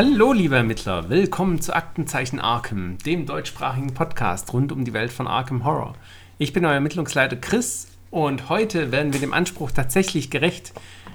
[0.00, 5.26] Hallo, liebe Ermittler, willkommen zu Aktenzeichen Arkham, dem deutschsprachigen Podcast rund um die Welt von
[5.26, 5.96] Arkham Horror.
[6.38, 10.72] Ich bin euer Ermittlungsleiter Chris und heute werden wir dem Anspruch tatsächlich gerecht,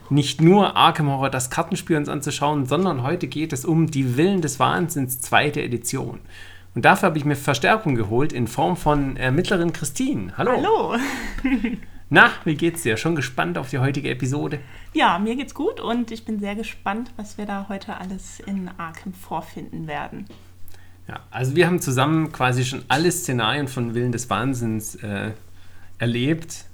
[0.10, 4.42] nicht nur Arkham Horror das Kartenspiel uns anzuschauen, sondern heute geht es um die Willen
[4.42, 6.20] des Wahnsinns zweite Edition.
[6.76, 10.34] Und dafür habe ich mir Verstärkung geholt in Form von Ermittlerin Christine.
[10.38, 10.58] Hallo.
[10.58, 10.96] Hallo.
[12.14, 12.96] Na, wie geht's dir?
[12.96, 14.60] Schon gespannt auf die heutige Episode?
[14.94, 18.70] Ja, mir geht's gut und ich bin sehr gespannt, was wir da heute alles in
[18.78, 20.28] Arkham vorfinden werden.
[21.08, 25.32] Ja, also wir haben zusammen quasi schon alle Szenarien von Willen des Wahnsinns äh,
[25.98, 26.66] erlebt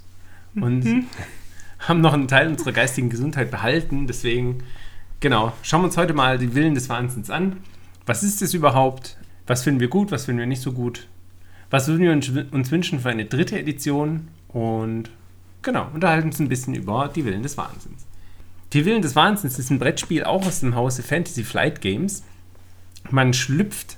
[0.55, 1.07] und mhm.
[1.87, 4.07] haben noch einen Teil unserer geistigen Gesundheit behalten.
[4.07, 4.65] Deswegen,
[5.21, 7.61] genau, schauen wir uns heute mal die Willen des Wahnsinns an.
[8.05, 9.15] Was ist es überhaupt?
[9.47, 10.11] Was finden wir gut?
[10.11, 11.07] Was finden wir nicht so gut?
[11.69, 14.27] Was würden wir uns wünschen für eine dritte Edition?
[14.49, 15.11] Und
[15.61, 18.05] genau, unterhalten uns ein bisschen über die Willen des Wahnsinns.
[18.73, 22.23] Die Willen des Wahnsinns ist ein Brettspiel auch aus dem Hause Fantasy Flight Games.
[23.09, 23.97] Man schlüpft,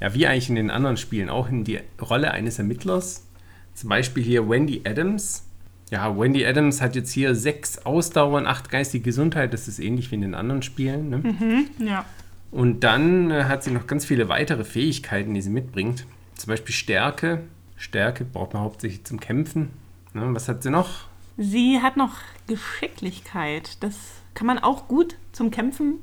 [0.00, 3.26] ja wie eigentlich in den anderen Spielen, auch in die Rolle eines Ermittlers.
[3.74, 5.44] Zum Beispiel hier Wendy Adams.
[5.90, 9.52] Ja, Wendy Adams hat jetzt hier sechs Ausdauer und acht geistige Gesundheit.
[9.52, 11.10] Das ist ähnlich wie in den anderen Spielen.
[11.10, 11.18] Ne?
[11.18, 12.04] Mhm, ja.
[12.50, 16.06] Und dann äh, hat sie noch ganz viele weitere Fähigkeiten, die sie mitbringt.
[16.34, 17.42] Zum Beispiel Stärke.
[17.76, 19.70] Stärke braucht man hauptsächlich zum Kämpfen.
[20.14, 20.28] Ne?
[20.32, 21.06] Was hat sie noch?
[21.36, 22.16] Sie hat noch
[22.46, 23.82] Geschicklichkeit.
[23.82, 23.96] Das
[24.34, 25.94] kann man auch gut zum Kämpfen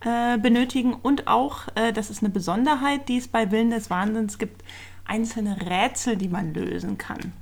[0.00, 0.94] äh, benötigen.
[0.94, 4.62] Und auch, äh, das ist eine Besonderheit, die es bei Willen des Wahnsinns gibt,
[5.04, 7.32] einzelne Rätsel, die man lösen kann.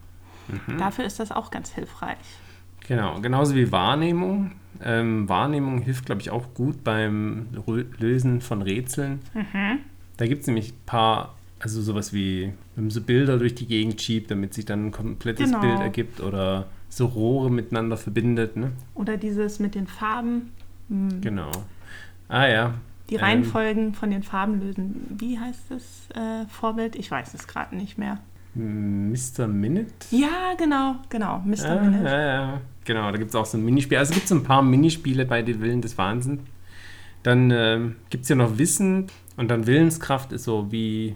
[0.49, 0.79] Mhm.
[0.79, 2.19] Dafür ist das auch ganz hilfreich.
[2.87, 4.53] Genau, genauso wie Wahrnehmung.
[4.83, 7.49] Ähm, Wahrnehmung hilft, glaube ich, auch gut beim
[7.99, 9.21] Lösen von Rätseln.
[9.35, 9.81] Mhm.
[10.17, 13.67] Da gibt es nämlich ein paar also sowas wie, wenn man so Bilder durch die
[13.67, 15.61] Gegend schiebt, damit sich dann ein komplettes genau.
[15.61, 18.57] Bild ergibt oder so Rohre miteinander verbindet.
[18.57, 18.73] Ne?
[18.95, 20.53] Oder dieses mit den Farben.
[20.89, 21.21] Hm.
[21.21, 21.51] Genau.
[22.29, 22.75] Ah ja.
[23.11, 25.07] Die ähm, Reihenfolgen ähm, von den Farben lösen.
[25.19, 26.97] Wie heißt das äh, Vorbild?
[26.97, 28.19] Ich weiß es gerade nicht mehr.
[28.55, 29.47] Mr.
[29.47, 29.93] Minute?
[30.11, 31.41] Ja, genau, genau.
[31.45, 31.71] Mr.
[31.71, 32.05] Ah, Minute.
[32.05, 32.61] Ja, ja.
[32.85, 33.99] Genau, da gibt es auch so ein Minispiel.
[33.99, 36.41] Also gibt es ein paar Minispiele bei den Willen des Wahnsinns.
[37.23, 39.07] Dann ähm, gibt es ja noch Wissen
[39.37, 41.15] und dann Willenskraft ist so wie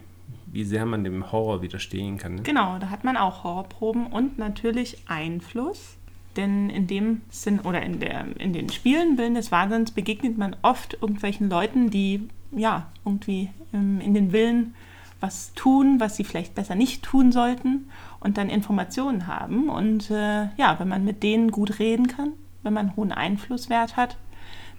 [0.55, 2.37] wie sehr man dem Horror widerstehen kann.
[2.37, 2.43] Ne?
[2.43, 5.97] Genau, da hat man auch Horrorproben und natürlich Einfluss.
[6.37, 10.57] Denn in dem Sinn oder in, der, in den Spielen Willen des Wahnsinns begegnet man
[10.63, 14.75] oft irgendwelchen Leuten, die ja irgendwie ähm, in den Willen
[15.21, 17.89] was tun, was sie vielleicht besser nicht tun sollten
[18.21, 19.69] und dann Informationen haben.
[19.69, 22.33] Und äh, ja, wenn man mit denen gut reden kann,
[22.63, 24.17] wenn man hohen Einflusswert hat,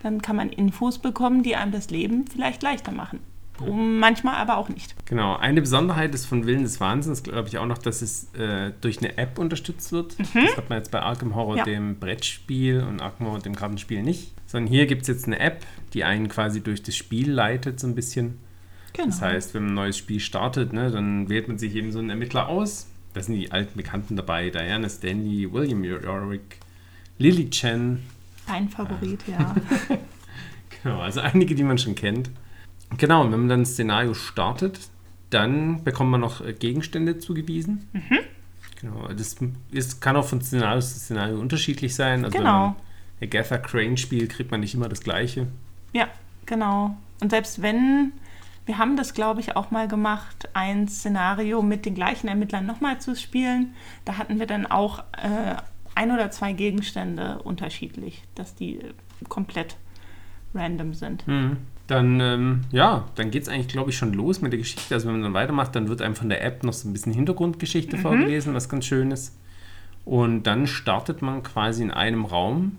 [0.04, 3.20] dann kann man Infos bekommen, die einem das Leben vielleicht leichter machen.
[3.64, 4.96] Manchmal aber auch nicht.
[5.06, 5.36] Genau.
[5.38, 9.00] Eine Besonderheit ist von Willen des Wahnsinns, glaube ich, auch noch, dass es äh, durch
[9.00, 10.18] eine App unterstützt wird.
[10.20, 10.46] Mhm.
[10.46, 11.64] Das hat man jetzt bei Arkham Horror, ja.
[11.64, 14.34] dem Brettspiel, und Arkham Horror, dem Kartenspiel nicht.
[14.46, 17.88] Sondern hier gibt es jetzt eine App, die einen quasi durch das Spiel leitet, so
[17.88, 18.40] ein bisschen.
[18.94, 19.08] Genau.
[19.08, 22.00] Das heißt, wenn man ein neues Spiel startet, ne, dann wählt man sich eben so
[22.00, 22.88] einen Ermittler aus.
[23.14, 26.60] Da sind die alten Bekannten dabei: Diana Stanley, William Yorick,
[27.18, 28.04] Lily Chen.
[28.48, 29.56] Ein Favorit, ah.
[29.90, 29.98] ja.
[30.84, 32.30] genau, also einige, die man schon kennt.
[32.98, 34.80] Genau, und wenn man dann ein Szenario startet,
[35.30, 37.88] dann bekommt man noch äh, Gegenstände zugewiesen.
[37.94, 38.20] Mhm.
[38.80, 39.38] Genau, das
[39.72, 42.26] ist, kann auch von Szenario zu Szenario unterschiedlich sein.
[42.26, 42.50] Also genau.
[42.52, 42.76] wenn man
[43.22, 45.48] Agatha Crane spielt, kriegt man nicht immer das Gleiche.
[45.94, 46.08] Ja,
[46.46, 46.96] genau.
[47.22, 48.12] Und selbst wenn,
[48.66, 53.00] wir haben das, glaube ich, auch mal gemacht, ein Szenario mit den gleichen Ermittlern nochmal
[53.00, 53.74] zu spielen,
[54.04, 55.56] da hatten wir dann auch äh,
[55.96, 58.80] ein oder zwei Gegenstände unterschiedlich, dass die
[59.30, 59.78] komplett
[60.54, 61.26] random sind.
[61.28, 61.58] Mhm
[61.88, 64.94] dann, ähm, ja, dann geht es eigentlich, glaube ich, schon los mit der Geschichte.
[64.94, 67.14] Also wenn man dann weitermacht, dann wird einem von der App noch so ein bisschen
[67.14, 68.02] Hintergrundgeschichte mhm.
[68.02, 69.38] vorgelesen, was ganz schön ist.
[70.04, 72.78] Und dann startet man quasi in einem Raum.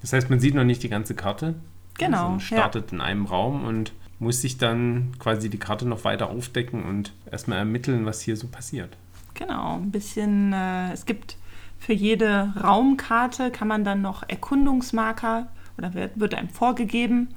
[0.00, 1.54] Das heißt, man sieht noch nicht die ganze Karte.
[1.98, 2.16] Genau.
[2.16, 2.96] Also man startet ja.
[2.96, 7.58] in einem Raum und muss sich dann quasi die Karte noch weiter aufdecken und erstmal
[7.58, 8.96] ermitteln, was hier so passiert.
[9.34, 11.36] Genau, ein bisschen, äh, es gibt
[11.78, 17.28] für jede Raumkarte kann man dann noch Erkundungsmarker oder wird, wird einem vorgegeben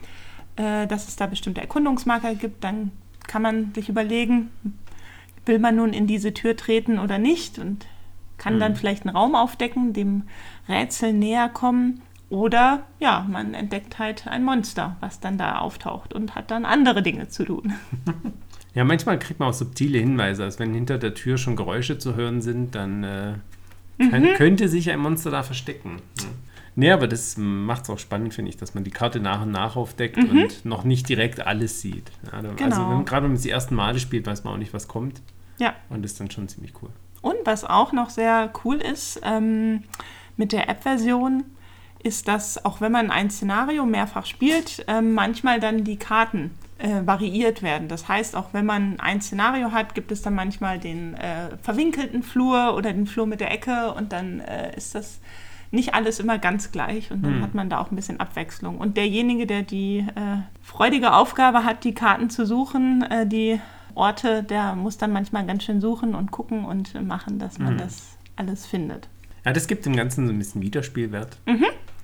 [0.56, 2.92] äh, dass es da bestimmte Erkundungsmarker gibt, dann
[3.28, 4.52] kann man sich überlegen,
[5.46, 7.86] will man nun in diese Tür treten oder nicht und
[8.38, 8.60] kann mhm.
[8.60, 10.24] dann vielleicht einen Raum aufdecken, dem
[10.68, 12.02] Rätsel näher kommen.
[12.30, 17.04] Oder ja, man entdeckt halt ein Monster, was dann da auftaucht und hat dann andere
[17.04, 17.74] Dinge zu tun.
[18.74, 20.44] Ja, manchmal kriegt man auch subtile Hinweise.
[20.44, 23.34] Also wenn hinter der Tür schon Geräusche zu hören sind, dann äh,
[24.10, 24.34] kann, mhm.
[24.36, 26.02] könnte sich ein Monster da verstecken.
[26.20, 26.26] Ja.
[26.78, 29.52] Nee, aber das macht es auch spannend, finde ich, dass man die Karte nach und
[29.52, 30.44] nach aufdeckt mhm.
[30.44, 32.12] und noch nicht direkt alles sieht.
[32.32, 32.90] Also, genau.
[32.90, 35.22] Also gerade wenn man es die ersten Male spielt, weiß man auch nicht, was kommt.
[35.58, 35.74] Ja.
[35.90, 36.90] Und das ist dann schon ziemlich cool.
[37.22, 39.84] Und was auch noch sehr cool ist, ähm,
[40.36, 41.46] mit der App-Version
[42.04, 47.06] ist, dass auch wenn man ein Szenario mehrfach spielt, äh, manchmal dann die Karten äh,
[47.06, 47.88] variiert werden.
[47.88, 52.22] Das heißt, auch wenn man ein Szenario hat, gibt es dann manchmal den äh, verwinkelten
[52.22, 55.20] Flur oder den Flur mit der Ecke und dann äh, ist das
[55.76, 57.42] nicht alles immer ganz gleich und dann Hm.
[57.44, 58.78] hat man da auch ein bisschen Abwechslung.
[58.80, 63.60] Und derjenige, der die äh, freudige Aufgabe hat, die Karten zu suchen, äh, die
[63.94, 67.78] Orte, der muss dann manchmal ganz schön suchen und gucken und machen, dass man Hm.
[67.78, 69.08] das alles findet.
[69.46, 71.38] Ja, das gibt dem Ganzen so ein bisschen Wiederspielwert.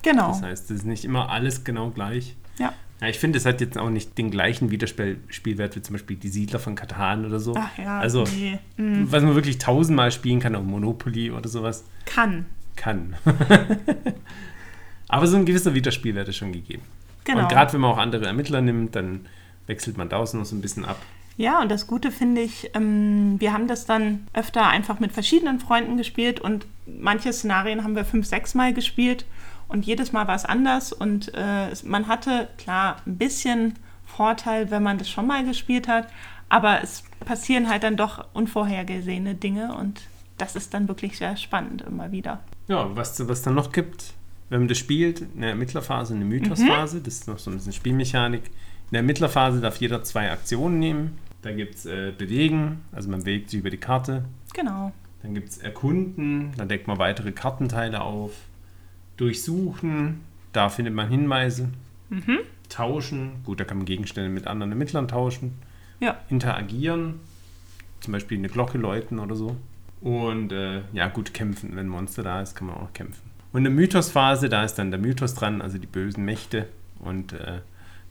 [0.02, 0.28] Genau.
[0.28, 2.36] Das heißt, es ist nicht immer alles genau gleich.
[2.58, 2.72] Ja.
[3.00, 6.28] Ja, ich finde, es hat jetzt auch nicht den gleichen Wiederspielwert wie zum Beispiel die
[6.28, 7.54] Siedler von Katan oder so.
[7.56, 8.58] Ach ja, also, nee.
[8.76, 12.46] Mm, was man wirklich tausendmal spielen kann, auch Monopoly oder sowas, kann.
[12.76, 13.14] Kann.
[15.08, 16.82] Aber so ein gewisser Wiederspielwert ist schon gegeben.
[17.24, 17.42] Genau.
[17.42, 19.26] Und gerade wenn man auch andere Ermittler nimmt, dann
[19.66, 20.98] wechselt man da auch noch so ein bisschen ab.
[21.36, 25.60] Ja, und das Gute finde ich, ähm, wir haben das dann öfter einfach mit verschiedenen
[25.60, 29.24] Freunden gespielt und manche Szenarien haben wir fünf, sechs Mal gespielt
[29.68, 34.70] und jedes Mal war es anders und äh, es, man hatte klar ein bisschen Vorteil,
[34.70, 36.06] wenn man das schon mal gespielt hat,
[36.50, 40.02] aber es passieren halt dann doch unvorhergesehene Dinge und
[40.36, 42.40] das ist dann wirklich sehr spannend immer wieder.
[42.68, 44.14] Ja, was, was dann noch gibt,
[44.48, 47.02] wenn man das spielt, eine Ermittlerphase, eine Mythosphase, Mhm.
[47.04, 48.44] das ist noch so ein bisschen Spielmechanik.
[48.46, 51.18] In der Ermittlerphase darf jeder zwei Aktionen nehmen.
[51.42, 54.24] Da gibt es äh, Bewegen, also man bewegt sich über die Karte.
[54.54, 54.92] Genau.
[55.22, 58.32] Dann gibt es Erkunden, dann deckt man weitere Kartenteile auf.
[59.16, 60.20] Durchsuchen,
[60.52, 61.68] da findet man Hinweise.
[62.10, 62.38] Mhm.
[62.68, 65.52] Tauschen, gut, da kann man Gegenstände mit anderen Ermittlern tauschen.
[66.00, 66.18] Ja.
[66.28, 67.20] Interagieren,
[68.00, 69.56] zum Beispiel eine Glocke läuten oder so.
[70.02, 71.70] Und äh, ja, gut, kämpfen.
[71.72, 73.22] Wenn ein Monster da ist, kann man auch kämpfen.
[73.52, 76.68] Und in der Mythosphase, da ist dann der Mythos dran, also die bösen Mächte.
[76.98, 77.60] Und äh,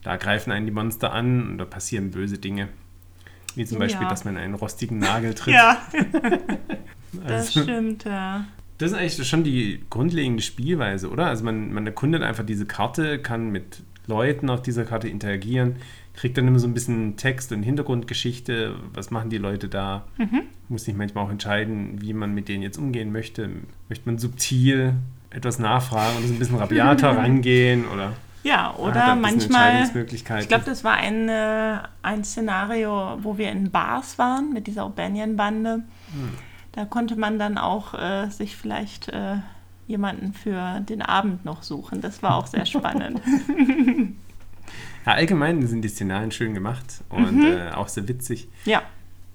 [0.03, 2.69] da greifen einen die Monster an und da passieren böse Dinge.
[3.55, 3.85] Wie zum Ja.
[3.85, 5.53] Beispiel, dass man einen rostigen Nagel tritt.
[5.53, 5.81] Ja,
[7.13, 8.45] das Also- stimmt, ja.
[8.77, 11.25] das ist eigentlich schon die grundlegende Spielweise, oder?
[11.27, 15.75] Also man, man erkundet einfach diese Karte, kann mit Leuten auf dieser Karte interagieren,
[16.13, 20.05] kriegt dann immer so ein bisschen Text und Hintergrundgeschichte, was machen die Leute da?
[20.17, 20.43] Mhm.
[20.69, 23.49] Muss sich manchmal auch entscheiden, wie man mit denen jetzt umgehen möchte.
[23.89, 24.95] Möchte man subtil
[25.29, 28.13] etwas nachfragen oder so ein bisschen rabiater rangehen oder
[28.43, 30.41] Ja, hat oder er bisschen manchmal?
[30.41, 34.85] Ich glaube, das war ein, äh, ein Szenario, wo wir in Bars waren mit dieser
[34.85, 35.83] O'Banion-Bande.
[36.73, 39.37] Da konnte man dann auch äh, sich vielleicht äh,
[39.87, 42.01] jemanden für den Abend noch suchen.
[42.01, 43.21] Das war auch sehr spannend.
[45.05, 47.45] ja, allgemein sind die Szenarien schön gemacht und Mhm.
[47.45, 48.47] äh, auch sehr witzig.
[48.65, 48.81] ja,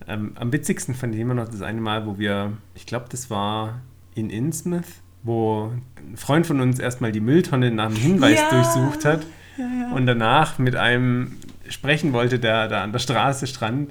[0.08, 3.28] Ähm, am witzigsten fand ich immer noch das eine Mal, wo wir, ich glaube, das
[3.30, 3.80] war
[4.14, 4.84] in Innsmouth,
[5.24, 8.50] wo ein Freund von uns erstmal die Mülltonne nach dem Hinweis Ja.
[8.50, 9.26] durchsucht hat
[9.58, 11.36] ja, und danach mit einem
[11.68, 13.90] sprechen wollte, der da an der Straße stand.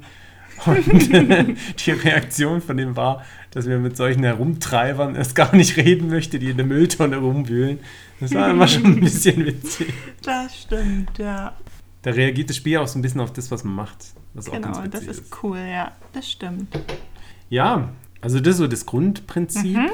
[0.66, 0.86] Und
[1.86, 6.40] die Reaktion von dem war, dass wir mit solchen Herumtreibern erst gar nicht reden möchte,
[6.40, 7.80] die in der Mülltonne rumwühlen.
[8.22, 9.92] Das war immer schon ein bisschen witzig.
[10.24, 11.54] das stimmt, ja.
[12.06, 14.14] Da reagiert das Spiel auch so ein bisschen auf das, was man macht.
[14.36, 15.92] Was auch Genau, ganz das ist cool, ja.
[16.14, 16.68] Das stimmt.
[17.50, 17.90] Ja,
[18.22, 19.76] also das ist so das Grundprinzip.
[19.76, 19.90] Mhm.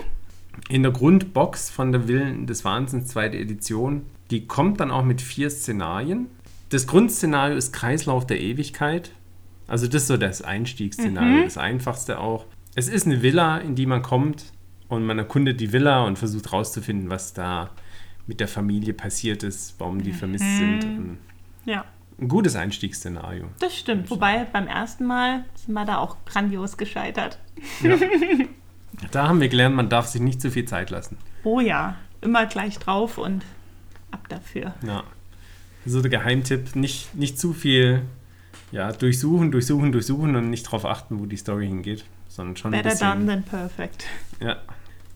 [0.68, 5.22] In der Grundbox von der Willen des Wahnsinns, zweite Edition, die kommt dann auch mit
[5.22, 6.28] vier Szenarien.
[6.70, 9.12] Das Grundszenario ist Kreislauf der Ewigkeit.
[9.68, 11.44] Also das ist so das Einstiegsszenario, Mhm.
[11.46, 12.46] das einfachste auch.
[12.76, 14.52] Es ist eine Villa, in die man kommt
[14.90, 17.70] und man erkundet die Villa und versucht rauszufinden, was da
[18.28, 20.58] mit der Familie passiert ist, warum die vermisst Mhm.
[20.58, 20.84] sind.
[20.84, 21.18] Und
[21.66, 21.86] Ja,
[22.22, 23.46] Ein gutes Einstiegsszenario.
[23.60, 24.12] das stimmt.
[24.12, 27.40] Wobei beim ersten Mal sind wir da auch grandios gescheitert.
[27.82, 27.98] Ja.
[29.12, 31.18] da haben wir gelernt, man darf sich nicht zu viel Zeit lassen.
[31.44, 33.44] Oh ja, immer gleich drauf und
[34.12, 34.76] ab dafür.
[34.86, 35.04] Ja.
[35.84, 38.04] So der Geheimtipp, nicht, nicht zu viel
[38.72, 42.84] ja, durchsuchen, durchsuchen, durchsuchen und nicht darauf achten, wo die Story hingeht, sondern schon ein
[42.84, 43.28] Better done bisschen.
[43.28, 44.06] than perfect.
[44.40, 44.58] Ja.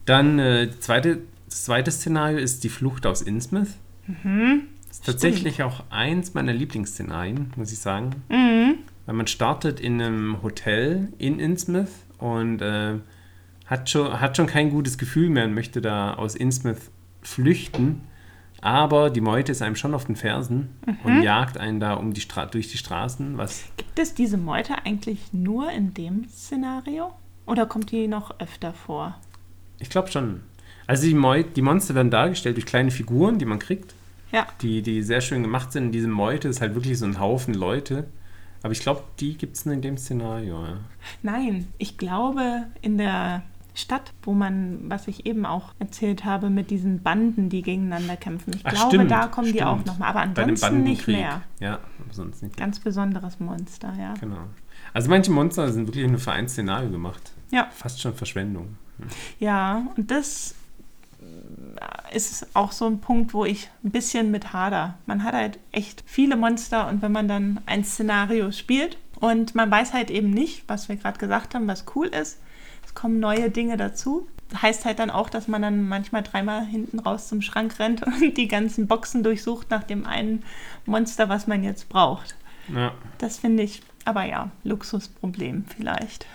[0.06, 3.70] Dann äh, zweite, das zweite Szenario ist die Flucht aus Innsmouth.
[4.08, 4.64] Mhm.
[4.96, 8.12] Ist tatsächlich auch eins meiner Lieblingsszenarien, muss ich sagen.
[8.30, 8.80] Mhm.
[9.06, 12.96] Weil man startet in einem Hotel in Innsmouth und äh,
[13.66, 16.90] hat, schon, hat schon kein gutes Gefühl mehr und möchte da aus Innsmouth
[17.22, 18.02] flüchten.
[18.62, 20.70] Aber die Meute ist einem schon auf den Fersen
[21.04, 23.38] und jagt einen da um die Stra durch die Straßen.
[23.38, 27.14] Was Gibt es diese Meute eigentlich nur in dem Szenario?
[27.46, 29.20] Oder kommt die noch öfter vor?
[29.80, 30.42] ich glaube schon.
[30.88, 33.94] Also die, Meut, die Monster werden dargestellt durch kleine Figuren, die man kriegt,
[34.32, 35.86] Ja, die, die sehr schön gemacht sind.
[35.88, 38.08] Und diese Meute ist halt wirklich so ein Haufen Leute.
[38.63, 40.63] Aber ich glaube, die gibt es nur in dem Szenario.
[40.65, 40.77] Ja.
[41.22, 43.44] nein, ich glaube in der
[43.75, 48.53] Stadt, wo man, was ich eben auch erzählt habe, mit diesen Banden, die gegeneinander kämpfen.
[48.55, 49.88] Ich Ach, glaube, stimmt, da kommen die auch stimmt.
[49.88, 50.10] nochmal.
[50.10, 51.44] Aber ansonsten nicht mehr.
[51.60, 51.79] Ja,
[52.12, 52.58] sonst nicht.
[52.58, 54.13] Ganz besonderes Monster, ja.
[54.20, 54.48] Genau.
[54.94, 57.34] Also manche Monster sind wirklich nur für ein Szenario gemacht.
[57.51, 57.67] Ja.
[57.72, 58.77] Fast schon Verschwendung.
[59.39, 60.55] Ja, und das
[62.12, 64.96] ist auch so ein Punkt, wo ich ein bisschen mit hader.
[65.05, 69.70] Man hat halt echt viele Monster und wenn man dann ein Szenario spielt und man
[69.70, 72.39] weiß halt eben nicht, was wir gerade gesagt haben, was cool ist,
[72.86, 74.27] es kommen neue Dinge dazu.
[74.62, 78.38] Heißt halt dann auch, dass man dann manchmal dreimal hinten raus zum Schrank rennt und
[78.38, 80.44] die ganzen Boxen durchsucht nach dem einen
[80.86, 82.36] Monster, was man jetzt braucht.
[82.74, 82.94] Ja.
[83.17, 86.25] Das finde ich, aber ja, Luxusproblem vielleicht.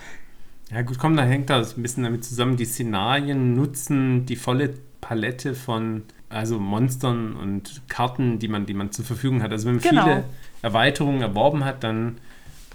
[0.70, 2.56] Ja, gut, komm, da hängt das ein bisschen damit zusammen.
[2.56, 8.92] Die Szenarien nutzen die volle Palette von also Monstern und Karten, die man, die man
[8.92, 9.50] zur Verfügung hat.
[9.50, 10.02] Also wenn man Genau.
[10.04, 10.24] viele
[10.62, 12.18] Erweiterungen erworben hat, dann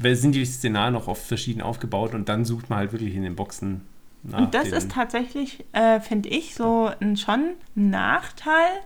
[0.02, 3.36] sind die Szenarien noch oft verschieden aufgebaut und dann sucht man halt wirklich in den
[3.36, 3.82] Boxen
[4.24, 4.40] nach.
[4.40, 8.82] Und das ist tatsächlich, äh, finde ich, so ein schon ein Nachteil,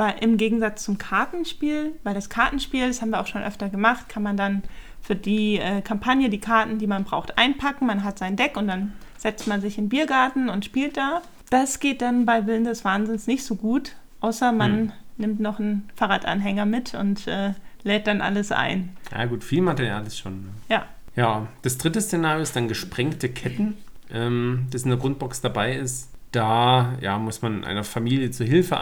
[0.00, 4.08] weil im Gegensatz zum Kartenspiel, weil das Kartenspiel, das haben wir auch schon öfter gemacht,
[4.08, 4.62] kann man dann
[5.02, 7.86] für die äh, Kampagne die Karten, die man braucht, einpacken.
[7.86, 11.20] Man hat sein Deck und dann setzt man sich in den Biergarten und spielt da.
[11.50, 14.92] Das geht dann bei Willen des Wahnsinns nicht so gut, außer man Hm.
[15.18, 17.52] nimmt noch einen Fahrradanhänger mit und äh,
[17.82, 18.96] lädt dann alles ein.
[19.12, 20.42] Ja, gut, viel Material ist schon.
[20.42, 20.48] ne?
[20.70, 23.76] Ja, Ja, das dritte Szenario ist dann gesprengte Ketten,
[24.10, 26.08] ähm, das in der Grundbox dabei ist.
[26.32, 28.78] Da ja, muss man einer Familie zur Hilfe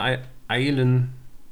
[0.49, 1.09] eilen,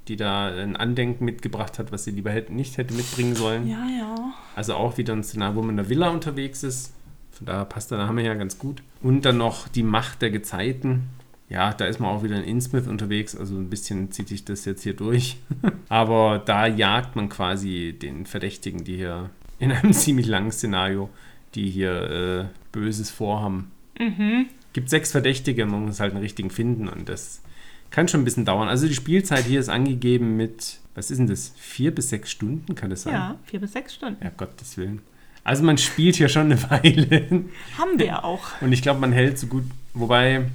[0.07, 3.67] die da ein Andenken mitgebracht hat, was sie lieber hätte, nicht hätte mitbringen sollen.
[3.67, 4.15] ja, ja.
[4.55, 6.93] Also auch wieder ein Szenario, wo man in der Villa unterwegs ist.
[7.31, 8.81] Von daher passt der Name ja ganz gut.
[9.01, 11.09] Und dann noch die Macht der Gezeiten.
[11.49, 14.65] Ja, da ist man auch wieder in Innsmouth unterwegs, also ein bisschen zieht sich das
[14.65, 15.37] jetzt hier durch.
[15.89, 21.09] Aber da jagt man quasi den Verdächtigen, die hier in einem ziemlich langen Szenario,
[21.55, 23.71] die hier äh, Böses vorhaben.
[23.99, 24.47] Mhm.
[24.73, 27.41] Gibt sechs Verdächtige, man muss halt einen richtigen finden und das
[27.91, 28.67] kann schon ein bisschen dauern.
[28.69, 32.75] Also die Spielzeit hier ist angegeben mit, was ist denn das, vier bis sechs Stunden,
[32.75, 33.13] kann das sein?
[33.13, 34.23] Ja, vier bis sechs Stunden.
[34.23, 35.01] Ja, Gottes Willen.
[35.43, 37.45] Also man spielt hier schon eine Weile.
[37.77, 38.61] Haben wir auch.
[38.61, 39.63] Und ich glaube, man hält so gut.
[39.93, 40.45] Wobei,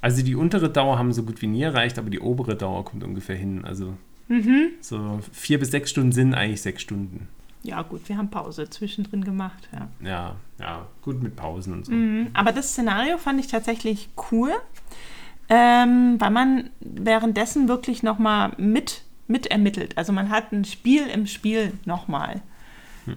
[0.00, 3.02] also die untere Dauer haben so gut wie nie erreicht, aber die obere Dauer kommt
[3.04, 3.64] ungefähr hin.
[3.64, 3.94] Also
[4.28, 4.70] Mhm.
[4.80, 7.28] so vier bis sechs Stunden sind eigentlich sechs Stunden.
[7.62, 9.68] Ja, gut, wir haben Pause zwischendrin gemacht.
[9.72, 9.88] Ja.
[10.08, 11.92] Ja, ja, gut mit Pausen und so.
[11.92, 12.28] Mhm.
[12.32, 14.50] Aber das Szenario fand ich tatsächlich cool,
[15.48, 19.96] ähm, weil man währenddessen wirklich nochmal mit, mit ermittelt.
[19.96, 22.42] Also man hat ein Spiel im Spiel nochmal.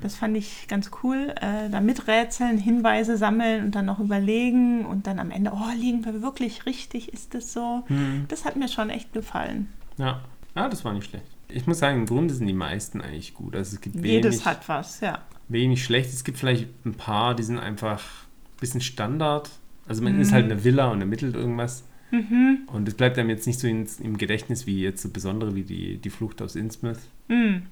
[0.03, 1.33] Das fand ich ganz cool.
[1.41, 6.05] Äh, da miträtseln, Hinweise sammeln und dann noch überlegen und dann am Ende, oh, liegen
[6.05, 7.11] wir wirklich richtig?
[7.11, 7.81] Ist das so?
[7.87, 8.25] Hm.
[8.27, 9.67] Das hat mir schon echt gefallen.
[9.97, 10.21] Ja.
[10.55, 11.25] ja, das war nicht schlecht.
[11.47, 13.55] Ich muss sagen, im Grunde sind die meisten eigentlich gut.
[13.55, 15.17] Also es gibt Jedes wenig, hat was, ja.
[15.47, 16.13] wenig schlecht.
[16.13, 19.49] Es gibt vielleicht ein paar, die sind einfach ein bisschen Standard.
[19.87, 20.21] Also man Mhm.
[20.21, 21.83] ist halt eine Villa und ermittelt irgendwas.
[22.11, 22.67] Mhm.
[22.67, 25.63] Und es bleibt einem jetzt nicht so ins, im Gedächtnis wie jetzt so besondere wie
[25.63, 26.99] die, die Flucht aus Innsmouth.
[27.27, 27.63] Mhm.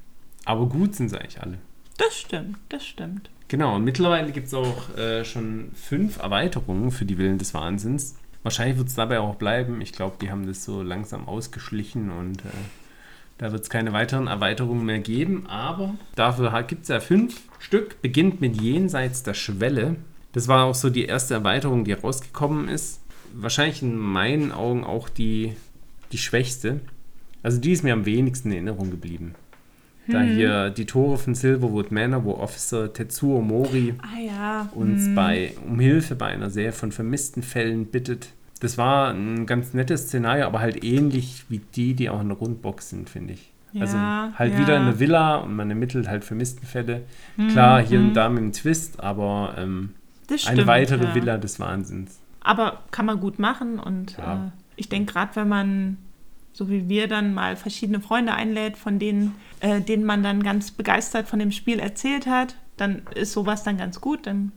[0.45, 1.57] Aber gut sind sie eigentlich alle.
[1.97, 3.29] Das stimmt, das stimmt.
[3.47, 8.17] Genau, und mittlerweile gibt es auch äh, schon fünf Erweiterungen für die Willen des Wahnsinns.
[8.43, 9.81] Wahrscheinlich wird es dabei auch bleiben.
[9.81, 12.49] Ich glaube, die haben das so langsam ausgeschlichen und äh,
[13.37, 15.47] da wird es keine weiteren Erweiterungen mehr geben.
[15.47, 18.01] Aber dafür gibt es ja fünf Stück.
[18.01, 19.95] Beginnt mit Jenseits der Schwelle.
[20.33, 23.01] Das war auch so die erste Erweiterung, die rausgekommen ist.
[23.41, 25.53] Wahrscheinlich in meinen Augen auch die,
[26.11, 26.79] die schwächste.
[27.43, 29.35] Also die ist mir am wenigsten in Erinnerung geblieben.
[30.09, 34.69] Da hier die Tore von Silverwood Manor, wo Officer Tetsuo Mori Ah ja.
[34.73, 35.15] uns mhm.
[35.15, 38.29] bei, um Hilfe bei einer Serie von vermissten Fällen bittet.
[38.61, 42.37] Das war ein ganz nettes Szenario, aber halt ähnlich wie die, die auch in der
[42.37, 43.51] Rundbox sind, finde ich.
[43.81, 44.59] also Ja, halt ja.
[44.59, 47.01] wieder in der Villa und man ermittelt halt vermissten Fälle.
[47.51, 48.07] Klar, hier Mhm.
[48.07, 49.89] und da mit einem Twist, aber ähm,
[50.29, 51.13] eine stimmt, weitere.
[51.15, 52.17] Villa des Wahnsinns.
[52.47, 54.45] Aber kann man gut machen und Ja.
[54.47, 55.97] äh, ich denke, gerade wenn man,
[56.53, 60.71] so wie wir, dann mal verschiedene Freunde einlädt, von denen, äh, denen man dann ganz
[60.71, 64.25] begeistert von dem Spiel erzählt hat, dann ist sowas dann ganz gut.
[64.27, 64.53] Dann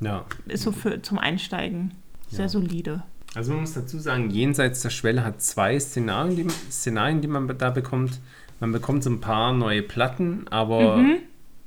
[0.00, 0.24] Ja.
[0.46, 1.90] ist so für, zum Einsteigen
[2.28, 2.48] sehr Ja.
[2.48, 3.02] solide.
[3.34, 7.46] Also man muss dazu sagen, jenseits der Schwelle hat zwei Szenarien, die, Szenarien, die man
[7.58, 8.18] da bekommt.
[8.60, 11.16] Man bekommt so ein paar neue Platten, aber Mhm.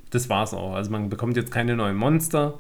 [0.10, 0.74] das war's auch.
[0.74, 2.60] Also man bekommt jetzt keine neuen Monster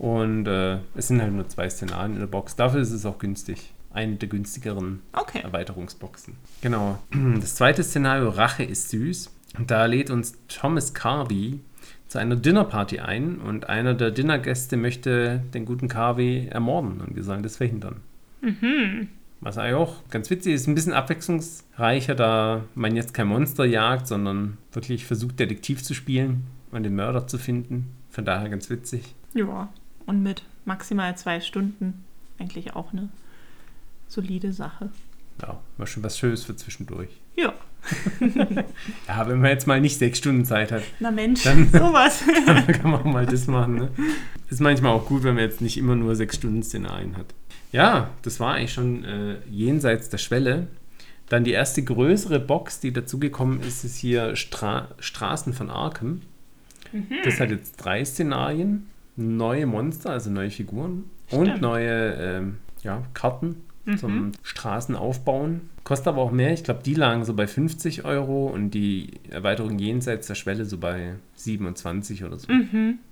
[0.00, 2.56] und äh, es sind halt nur zwei Szenarien in der Box.
[2.56, 3.74] Dafür ist es auch günstig.
[3.92, 5.40] Eine der günstigeren Okay.
[5.42, 6.36] Erweiterungsboxen.
[6.62, 6.98] Genau.
[7.40, 9.30] Das zweite Szenario, Rache ist süß.
[9.58, 11.60] Und Da lädt uns Thomas Carvey
[12.08, 17.22] zu einer Dinnerparty ein und einer der Dinnergäste möchte den guten Carvey ermorden und wir
[17.22, 17.96] sollen das verhindern.
[19.40, 24.06] Was eigentlich auch ganz witzig ist, ein bisschen abwechslungsreicher, da man jetzt kein Monster jagt,
[24.06, 27.90] sondern wirklich versucht, Detektiv zu spielen und den Mörder zu finden.
[28.08, 29.14] Von daher ganz witzig.
[29.34, 29.68] Ja.
[30.10, 32.04] Und mit maximal zwei Stunden
[32.40, 33.10] eigentlich auch eine
[34.08, 34.90] solide Sache.
[35.40, 37.10] Ja, war schon was Schönes für zwischendurch.
[37.36, 37.54] Ja.
[39.06, 42.24] Ja, wenn man jetzt mal nicht sechs Stunden Zeit hat, Na Mensch, Dann- sowas.
[42.46, 43.76] dann kann man auch mal das machen.
[43.76, 43.90] Ne?
[44.48, 47.26] Ist manchmal auch gut, wenn man jetzt nicht immer nur sechs Stunden Szenarien hat.
[47.70, 50.66] Ja, das war eigentlich schon äh, jenseits der Schwelle.
[51.28, 56.22] Dann die erste größere Box, die dazugekommen ist, ist hier Stra Straßen von Arkham.
[57.24, 58.88] Das hat jetzt drei Szenarien,
[59.20, 61.62] neue Monster, also neue Figuren und Stimmt.
[61.62, 63.56] neue ähm, ja, Karten
[63.98, 65.62] zum Straßenaufbauen.
[65.84, 66.52] Kostet aber auch mehr.
[66.52, 70.78] Ich glaube, die lagen so bei 50 Euro und die Erweiterung jenseits der Schwelle so
[70.78, 72.48] bei 27 oder so.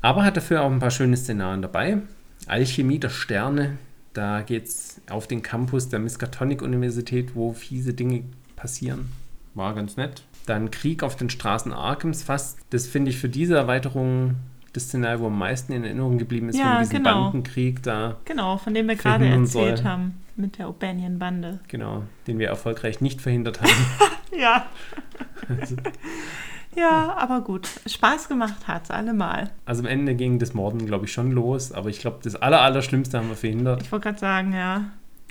[0.03, 1.99] Aber hat dafür auch ein paar schöne Szenarien dabei.
[2.47, 3.79] Alchemie der Sterne,
[4.13, 8.25] da geht es auf den Campus der Miskatonic-Universität, wo fiese Dinge
[8.55, 9.09] passieren.
[9.55, 10.23] War ganz nett.
[10.47, 12.59] Dann Krieg auf den Straßen Arkhams fast.
[12.71, 14.37] Das finde ich für diese Erweiterung
[14.79, 17.25] das Szenario, wo am meisten in Erinnerung geblieben ist, Ja, von diesem genau.
[17.25, 18.17] Bandenkrieg da.
[18.25, 19.87] Genau, von dem wir gerade erzählt soll.
[19.87, 21.61] haben mit der O'Banion-Bande.
[21.69, 23.71] Genau, den wir erfolgreich nicht verhindert haben.
[24.31, 24.67] Ja.
[26.77, 27.69] ja, aber gut.
[27.87, 29.51] Spaß gemacht hat's allemal.
[29.65, 32.61] Also am Ende ging das Morden, glaube ich, schon los, aber ich glaube, das Aller,
[32.61, 33.83] Allerschlimmste haben wir verhindert.
[33.83, 34.85] Ich wollte gerade sagen, ja.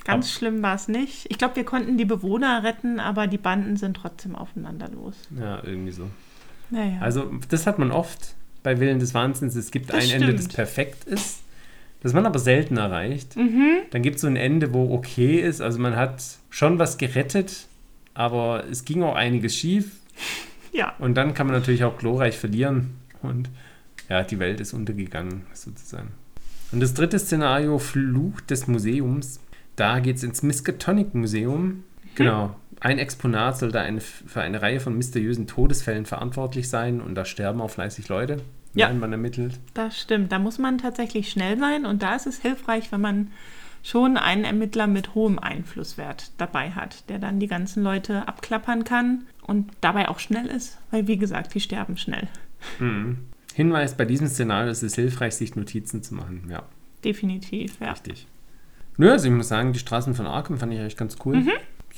[0.03, 1.27] Ganz schlimm war es nicht.
[1.29, 5.15] Ich glaube, wir konnten die Bewohner retten, aber die Banden sind trotzdem aufeinander los.
[5.39, 6.09] Ja, irgendwie so.
[6.69, 6.99] Naja.
[6.99, 8.35] Also, das hat man oft
[8.67, 9.55] bei Willen des Wahnsinns.
[9.55, 10.55] Es gibt Das ein Ende, das stimmt.
[10.55, 11.39] perfekt ist,
[12.03, 13.37] das man aber selten erreicht.
[13.37, 13.77] Mhm.
[13.91, 15.61] Dann gibt es so ein Ende, wo okay ist.
[15.61, 17.67] Also, man hat schon was gerettet,
[18.13, 19.91] aber es ging auch einiges schief.
[20.73, 20.93] ja.
[20.99, 22.95] Und dann kann man natürlich auch glorreich verlieren.
[23.21, 23.49] Und
[24.09, 26.09] ja, die Welt ist untergegangen, sozusagen.
[26.73, 29.39] Und das dritte Szenario, Fluch des Museums.
[29.77, 31.85] Da geht es ins Miskatonic Museum.
[32.17, 32.55] Genau.
[32.79, 37.25] Ein Exponat soll da eine, für eine Reihe von mysteriösen Todesfällen verantwortlich sein und da
[37.25, 38.37] sterben auch fleißig Leute,
[38.75, 38.89] Ja.
[38.89, 39.57] wenn man ermittelt.
[39.73, 40.31] Das stimmt.
[40.31, 43.31] Da muss man tatsächlich schnell sein und da ist es hilfreich, wenn man
[43.83, 49.23] schon einen Ermittler mit hohem Einflusswert dabei hat, der dann die ganzen Leute abklappern kann
[49.41, 52.27] und dabei auch schnell ist, weil wie gesagt, die sterben schnell.
[52.79, 53.17] Mhm.
[53.55, 56.47] Hinweis: Bei diesem Szenario ist es hilfreich, sich Notizen zu machen.
[56.49, 56.63] Ja,
[57.03, 57.91] Definitiv, ja.
[57.91, 58.27] richtig.
[58.97, 61.43] Nö, also ich muss sagen, die Straßen von Arkham fand ich eigentlich ganz cool.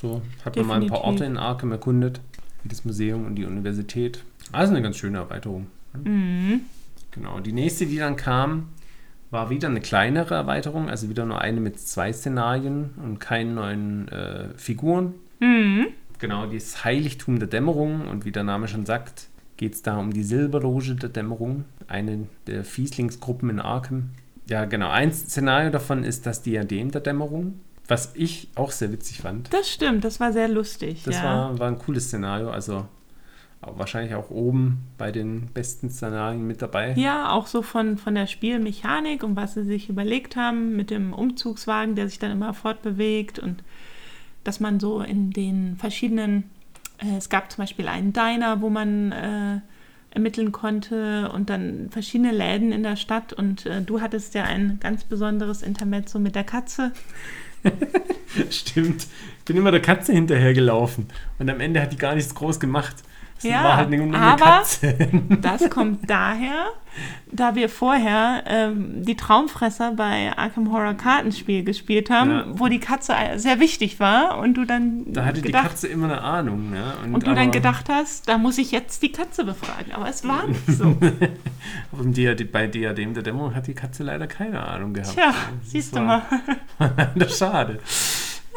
[0.00, 1.02] So hat man mal ein paar.
[1.02, 2.20] Orte in Arkham erkundet,
[2.62, 4.24] wie das Museum und die Universität.
[4.52, 5.66] Also eine ganz schöne Erweiterung.
[6.04, 6.62] Mhm.
[7.10, 7.40] Genau.
[7.40, 8.68] Die nächste, die dann kam,
[9.30, 14.08] war wieder eine kleinere Erweiterung, also wieder nur eine mit zwei Szenarien und keinen neuen
[14.08, 15.14] äh, Figuren.
[15.38, 15.88] Mhm.
[16.18, 20.12] Genau, das Heiligtum der Dämmerung und wie der Name schon sagt, geht es da um
[20.12, 24.10] die Silberloge der Dämmerung, eine der Fieslingsgruppen in Arkham.
[24.48, 24.90] Ja, genau.
[24.90, 29.52] Ein Szenario davon ist das Diadem der Dämmerung, was ich auch sehr witzig fand.
[29.52, 31.02] Das stimmt, das war sehr lustig.
[31.04, 31.24] Das ja.
[31.24, 32.86] war, war ein cooles Szenario, also
[33.62, 36.94] auch wahrscheinlich auch oben bei den besten Szenarien mit dabei.
[36.94, 41.12] Ja, auch so von, von der Spielmechanik und was sie sich überlegt haben mit dem
[41.12, 43.64] Umzugswagen, der sich dann immer fortbewegt und
[44.44, 46.44] dass man so in den verschiedenen,
[46.98, 49.60] äh, es gab zum Beispiel einen Diner, wo man äh,
[50.12, 54.78] ermitteln konnte und dann verschiedene Läden in der Stadt und äh, du hattest ja ein
[54.80, 56.92] ganz besonderes Intermezzo mit der Katze.
[58.50, 59.06] Stimmt.
[59.38, 62.96] Ich bin immer der Katze hinterhergelaufen und am Ende hat die gar nichts groß gemacht.
[63.42, 64.62] Es Ja, halt aber-.
[65.40, 66.66] Das kommt daher,
[67.32, 72.44] da wir vorher ähm, die Traumfresser bei Arkham Horror Kartenspiel gespielt haben, Ja.
[72.50, 76.04] wo die Katze sehr wichtig war und du dann Da hatte die gedacht, Katze immer
[76.06, 76.74] eine Ahnung.
[76.74, 76.94] Ja?
[77.14, 79.92] und du dann gedacht hast, da muss ich jetzt die Katze befragen.
[79.92, 80.84] Aber es war nicht so.
[81.92, 82.02] Aber
[82.44, 85.14] bei Diadem der Dämmerung hat die Katze leider keine Ahnung gehabt.
[85.14, 86.22] Tja, Das siehst du mal.
[87.14, 87.78] leider schade.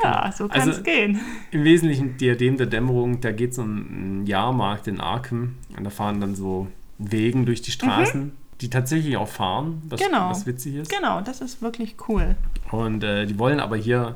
[0.04, 1.20] Ja, so kann es Also- gehen.
[1.52, 5.90] Im Wesentlichen Diadem der Dämmerung, da geht es um einen Jahrmarkt in Arkham und da
[5.90, 6.68] fahren dann so
[7.00, 10.06] Wegen durch die Straßen, die tatsächlich auch fahren, was, Mhm.
[10.06, 10.30] Genau.
[10.30, 10.92] was witzig ist.
[10.92, 12.36] Genau, das ist wirklich cool.
[12.72, 14.16] Und äh, die wollen aber hier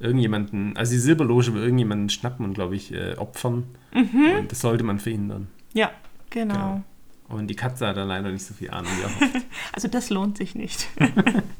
[0.00, 3.64] irgendjemanden, also die Silberloge will irgendjemanden schnappen und, glaube ich, äh, opfern.
[3.92, 5.46] Und das sollte man verhindern.
[5.72, 5.90] Ja,
[6.30, 6.54] genau.
[6.54, 6.82] Genau.
[7.28, 8.90] Und die Katze hat da leider nicht so viel Ahnung.
[8.98, 9.46] wie erhofft.
[9.72, 10.88] Also das lohnt sich nicht.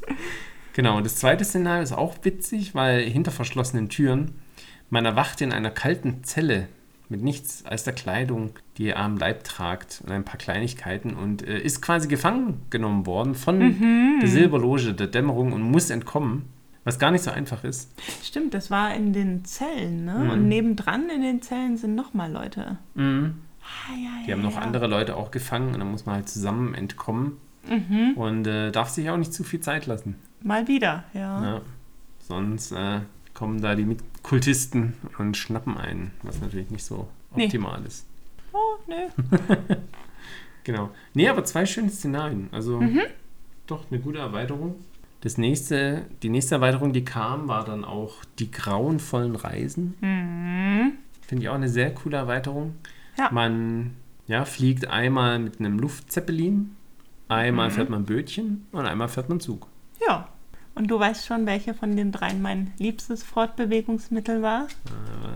[0.75, 4.33] genau, und das zweite Szenario ist auch witzig, weil hinter verschlossenen Türen
[4.91, 6.69] man erwacht in einer kalten Zelle
[7.09, 11.47] mit nichts als der Kleidung, die ihr am Leib tragt und ein paar Kleinigkeiten und
[11.47, 16.47] äh, ist quasi gefangen genommen worden von der Silberloge der Dämmerung und muss entkommen,
[16.85, 17.91] was gar nicht so einfach ist.
[18.23, 20.19] Stimmt, das war in den Zellen, ne?
[20.25, 20.31] Mhm.
[20.31, 22.79] Und nebendran in den Zellen sind nochmal Leute.
[22.95, 23.35] Mhm.
[23.63, 24.61] Ah, ja, Die ja, haben noch ja.
[24.61, 28.13] andere Leute auch gefangen und dann muss man halt zusammen entkommen Mhm.
[28.17, 30.17] und äh, darf sich auch nicht zu viel Zeit lassen.
[30.45, 31.43] Mal wieder, ja.
[31.45, 31.61] Ja.
[32.21, 33.01] Sonst äh,
[33.35, 37.47] kommen da die Kultisten und schnappen einen, was natürlich nicht so Nee.
[37.47, 38.07] optimal ist.
[38.53, 39.09] Oh, nö.
[40.65, 40.91] Genau.
[41.13, 42.49] Nee, aber zwei schöne Szenarien.
[42.51, 43.03] Also Mhm.
[43.67, 44.77] doch eine gute Erweiterung.
[45.21, 49.95] Das nächste, die nächste Erweiterung, die kam, war dann auch die grauenvollen Reisen.
[50.01, 50.93] Mhm.
[51.21, 52.77] Finde ich auch eine sehr coole Erweiterung.
[53.19, 53.31] Ja.
[53.31, 53.95] Man
[54.27, 56.75] ja, fliegt einmal mit einem Luftzeppelin,
[57.29, 57.73] einmal Mhm.
[57.73, 59.67] fährt man Bötchen und einmal fährt man Zug.
[60.07, 60.29] Ja.
[60.75, 64.67] Und du weißt schon, welche von den dreien mein liebstes Fortbewegungsmittel war?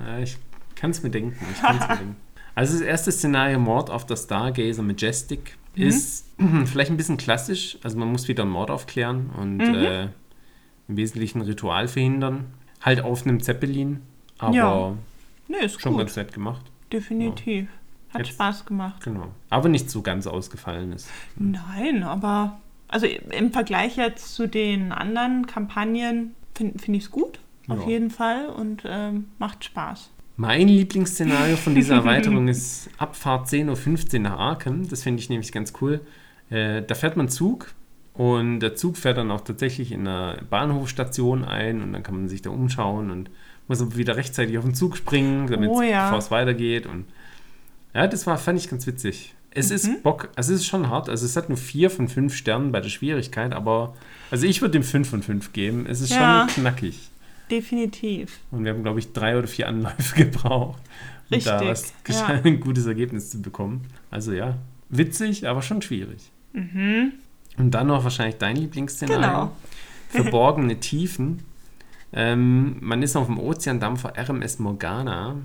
[0.09, 0.37] Äh, ich
[0.75, 1.37] kann es mir denken.
[1.53, 2.17] Ich kann's mir denken.
[2.55, 5.83] Also das erste Szenario, Mord auf der Stargazer Majestic, Mhm.
[5.85, 6.27] ist
[6.67, 7.79] vielleicht ein bisschen klassisch.
[7.85, 9.75] Also man muss wieder einen Mord aufklären und Mhm.
[9.75, 10.03] äh,
[10.89, 12.47] im Wesentlichen ein Ritual verhindern.
[12.83, 14.01] Halt auf einem Zeppelin,
[14.39, 14.95] aber Ja.
[15.47, 16.01] Nee, ist schon gut.
[16.03, 16.63] ganz nett gemacht.
[16.93, 17.69] Definitiv.
[18.11, 19.03] Hat Jetzt- Spaß gemacht.
[19.05, 19.29] Genau.
[19.51, 21.09] Aber nicht so ganz ausgefallen ist.
[21.37, 27.39] Nein, aber also im Vergleich jetzt zu den anderen Kampagnen finde find ich es gut.
[27.69, 27.89] Auf Ja.
[27.89, 30.11] jeden Fall und ähm, macht Spaß.
[30.37, 34.89] Mein Lieblingsszenario von dieser Erweiterung ist Abfahrt 10.15 Uhr nach Arkham.
[34.89, 36.01] Das finde ich nämlich ganz cool.
[36.51, 37.75] Äh, da fährt man Zug
[38.15, 42.29] und der Zug fährt dann auch tatsächlich in einer Bahnhofstation ein und dann kann man
[42.29, 43.31] sich da umschauen und
[43.69, 46.05] muss aber wieder rechtzeitig auf den Zug springen, damit Oh ja.
[46.07, 46.87] bevor es weitergeht.
[46.87, 47.05] Und
[47.95, 49.35] ja, das war, fand ich ganz witzig.
[49.51, 49.75] Es Mhm.
[49.77, 51.09] ist Bock, also es ist schon hart.
[51.09, 53.95] Also es hat nur vier von fünf Sternen bei der Schwierigkeit, aber
[54.31, 55.87] also ich würde dem fünf von fünf geben.
[55.89, 56.47] Es ist Ja.
[56.49, 57.11] schon knackig.
[57.51, 58.39] Definitiv.
[58.51, 60.83] Und wir haben, glaube ich, drei oder vier Anläufe gebraucht,
[61.31, 62.27] um da Richtig, was ja.
[62.27, 63.87] ein gutes Ergebnis zu bekommen.
[64.11, 64.59] Also ja,
[64.91, 66.31] witzig, aber schon schwierig.
[66.53, 67.13] Mhm.
[67.57, 69.21] Und dann noch wahrscheinlich dein Lieblingsszenario.
[69.21, 69.53] Genau.
[70.11, 71.41] Verborgene Tiefen.
[72.13, 75.37] Ähm, man ist auf dem Ozeandampfer RMS Morgana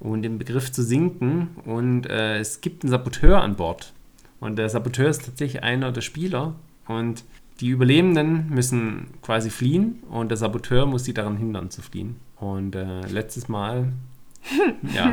[0.00, 3.92] und im Begriff zu sinken und äh, es gibt einen Saboteur an Bord.
[4.40, 6.54] Und der Saboteur ist tatsächlich einer der Spieler
[6.86, 7.24] und
[7.60, 12.16] die Überlebenden müssen quasi fliehen und der Saboteur muss sie daran hindern zu fliehen.
[12.36, 13.92] Und äh, letztes Mal,
[14.94, 15.12] ja,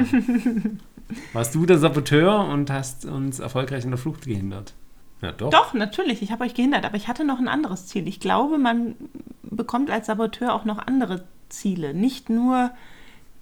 [1.34, 4.74] warst du der Saboteur und hast uns erfolgreich in der Flucht gehindert.
[5.22, 5.50] Ja, doch.
[5.50, 6.22] Doch, natürlich.
[6.22, 8.08] Ich habe euch gehindert, aber ich hatte noch ein anderes Ziel.
[8.08, 8.96] Ich glaube, man
[9.42, 11.96] bekommt als Saboteur auch noch andere Ziele.
[11.96, 12.72] Nicht nur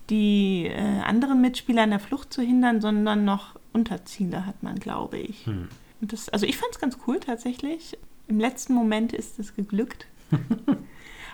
[0.09, 5.17] die äh, anderen Mitspieler an der Flucht zu hindern, sondern noch Unterziele hat man, glaube
[5.17, 5.45] ich.
[5.45, 5.69] Hm.
[6.01, 7.97] Und das, also ich fand es ganz cool tatsächlich.
[8.27, 10.07] Im letzten Moment ist es geglückt.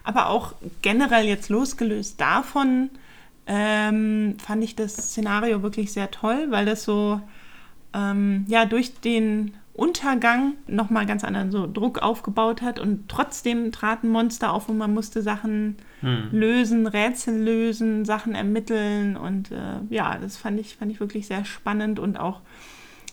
[0.03, 2.89] aber auch generell jetzt losgelöst davon
[3.47, 7.21] ähm, fand ich das Szenario wirklich sehr toll, weil das so
[7.93, 14.09] ähm, ja durch den Untergang nochmal ganz anderen so Druck aufgebaut hat und trotzdem traten
[14.09, 16.29] Monster auf und man musste Sachen Hm.
[16.31, 21.43] lösen, Rätsel lösen, Sachen ermitteln und äh, ja, das fand ich, fand ich wirklich sehr
[21.45, 22.39] spannend und auch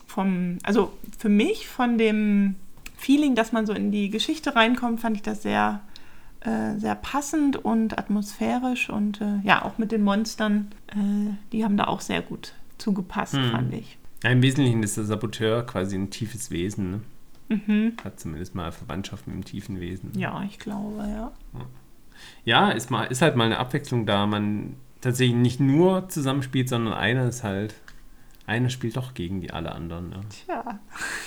[0.06, 2.54] vom, also für mich von dem
[2.96, 5.80] Feeling, dass man so in die Geschichte reinkommt, fand ich das sehr,
[6.40, 11.76] äh, sehr passend und atmosphärisch und äh, ja, auch mit den Monstern, äh, die haben
[11.76, 13.50] da auch sehr gut zugepasst, Hm.
[13.50, 13.98] fand ich.
[14.26, 16.90] Ja, Im Wesentlichen ist der Saboteur quasi ein tiefes Wesen.
[16.90, 17.00] Ne?
[17.64, 17.92] Mhm.
[18.02, 20.10] Hat zumindest mal Verwandtschaft mit dem tiefen Wesen.
[20.18, 21.30] Ja, ich glaube, ja.
[22.44, 24.26] Ja, ist, mal, ist halt mal eine Abwechslung da.
[24.26, 27.74] Man tatsächlich nicht nur zusammenspielt, sondern einer ist halt.
[28.46, 30.10] Einer spielt doch gegen die alle anderen.
[30.10, 30.20] Ja.
[30.28, 30.80] Tja,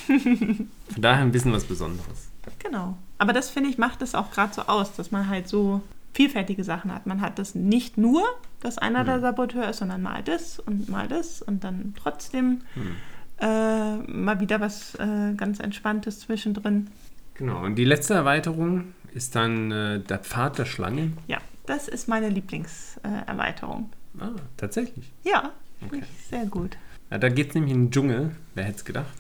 [0.08, 2.30] Von daher ein bisschen was Besonderes.
[2.60, 2.98] genau.
[3.18, 5.80] Aber das finde ich macht es auch gerade so aus, dass man halt so
[6.14, 7.06] vielfältige Sachen hat.
[7.06, 8.24] Man hat das nicht nur,
[8.62, 12.96] dass einer der Saboteur ist, sondern mal das und mal das und dann trotzdem Hm.
[13.40, 16.88] äh, mal wieder was äh, ganz Entspanntes zwischendrin.
[17.36, 17.64] Genau.
[17.64, 21.14] Und die letzte Erweiterung ist dann äh, der Pfad der Schlange.
[21.28, 23.28] Ja, das ist meine Lieblingserweiterung.
[23.28, 23.90] Erweiterung.
[24.20, 25.12] Ah, tatsächlich.
[25.24, 25.52] ja,
[25.86, 26.04] Okay.
[26.30, 26.76] sehr gut.
[27.10, 28.32] Ja, da geht es nämlich in den Dschungel.
[28.54, 29.14] Wer hätte es gedacht?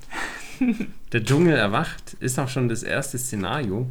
[1.13, 3.87] der Dschungel erwacht ist auch schon das erste Szenario.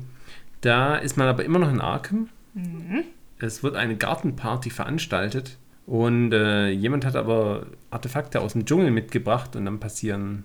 [0.60, 2.28] Da ist man aber immer noch in Arkham.
[2.58, 3.04] Mhm.
[3.38, 9.54] Es wird eine Gartenparty veranstaltet und äh, jemand hat aber Artefakte aus dem Dschungel mitgebracht
[9.56, 10.44] und dann passieren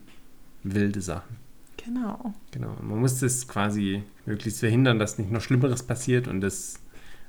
[0.64, 1.38] wilde Sachen.
[1.84, 2.34] Genau.
[2.52, 2.76] Genau.
[2.82, 6.76] Man muss das quasi möglichst verhindern, dass nicht noch Schlimmeres passiert und das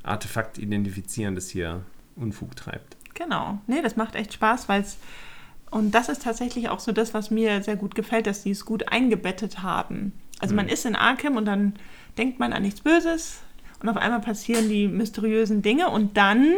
[0.05, 1.83] Artefakt identifizieren, das hier
[2.14, 2.97] Unfug treibt.
[3.14, 3.59] Genau.
[3.66, 4.99] Nee, das macht echt Spaß, weil es.
[5.70, 8.64] Und das ist tatsächlich auch so das, was mir sehr gut gefällt, dass sie es
[8.64, 10.12] gut eingebettet haben.
[10.38, 10.73] Also man Mhm.
[10.73, 11.73] ist in Arkham und dann
[12.16, 13.40] denkt man an nichts Böses
[13.85, 16.55] und auf einmal passieren die mysteriösen Dinge und dann,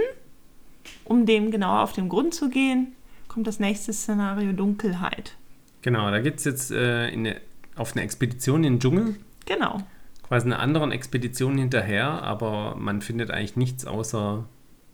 [1.05, 2.93] um dem genauer auf den Grund zu gehen,
[3.27, 5.37] kommt das nächste Szenario Dunkelheit.
[5.83, 7.41] Genau, da geht es jetzt äh, in eine,
[7.75, 9.79] auf eine Expedition in den Dschungel, Genau.
[10.23, 14.45] quasi einer anderen Expedition hinterher, aber man findet eigentlich nichts außer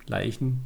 [0.07, 0.61] Leichen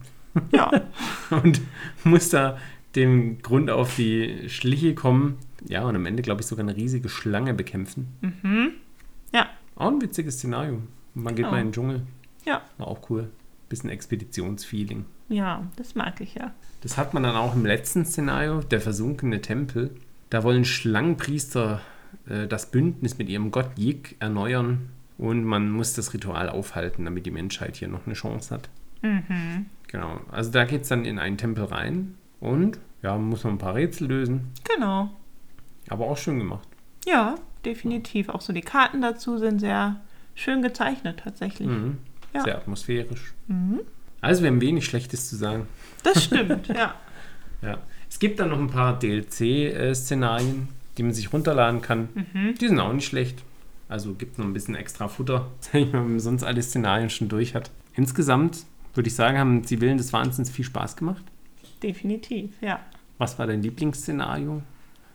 [0.53, 0.71] Ja.
[1.31, 1.61] und
[2.05, 2.59] muss da
[2.95, 5.39] dem Grund auf die Schliche kommen.
[5.69, 8.07] Ja, und am Ende, glaube ich, sogar eine riesige Schlange bekämpfen.
[8.21, 8.71] mhm.
[9.33, 9.49] Ja.
[9.75, 10.79] Auch ein witziges Szenario.
[11.17, 11.51] Man geht Genau.
[11.53, 12.03] mal in den Dschungel.
[12.45, 12.63] Ja.
[12.79, 13.31] War auch cool.
[13.69, 15.05] Bisschen Expeditionsfeeling.
[15.29, 16.53] Ja, das mag ich ja.
[16.83, 19.95] Das hat man dann auch im letzten Szenario, der versunkene Tempel.
[20.31, 21.81] Da wollen Schlangenpriester
[22.29, 27.27] äh, das Bündnis mit ihrem Gott Yig erneuern und man muss das Ritual aufhalten, damit
[27.27, 28.69] die Menschheit hier noch eine Chance hat.
[29.03, 29.67] Mhm.
[29.89, 33.59] Genau, also da geht es dann in einen Tempel rein und ja, muss man ein
[33.59, 35.11] paar Rätsel lösen, Genau.
[35.89, 36.69] aber auch schön gemacht.
[37.07, 38.29] Ja, definitiv.
[38.29, 40.01] Auch so die Karten dazu sind sehr
[40.37, 41.67] schön gezeichnet tatsächlich.
[41.67, 41.99] Mhm.
[42.33, 42.43] Ja.
[42.43, 43.35] Sehr atmosphärisch.
[43.49, 43.81] Mhm.
[44.21, 45.67] Also wir haben wenig Schlechtes zu sagen.
[46.05, 46.95] Das stimmt, ja.
[47.63, 47.79] Ja.
[48.09, 52.09] Es gibt dann noch ein paar DLC-Szenarien, die man sich runterladen kann.
[52.15, 52.55] Mhm.
[52.61, 53.43] Die sind auch nicht schlecht.
[53.89, 57.11] Also gibt noch ein bisschen extra Futter, sag ich mal, wenn man sonst alle Szenarien
[57.11, 57.71] schon durch hat.
[57.95, 61.25] Insgesamt würde ich sagen, haben die Willen des Wahnsinns viel Spaß gemacht.
[61.83, 62.81] Definitiv, ja.
[63.19, 64.63] Was war dein Lieblingsszenario?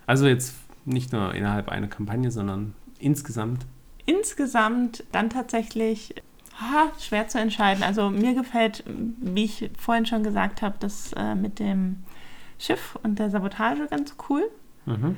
[0.06, 0.54] Also jetzt
[0.84, 3.66] nicht nur innerhalb einer Kampagne, sondern insgesamt.
[4.06, 6.14] Insgesamt dann tatsächlich
[6.60, 7.82] ah, schwer zu entscheiden.
[7.82, 12.02] Also mir gefällt, wie ich vorhin schon gesagt habe, das äh, mit dem
[12.58, 14.42] Schiff und der Sabotage ganz cool.
[14.86, 15.16] Mhm.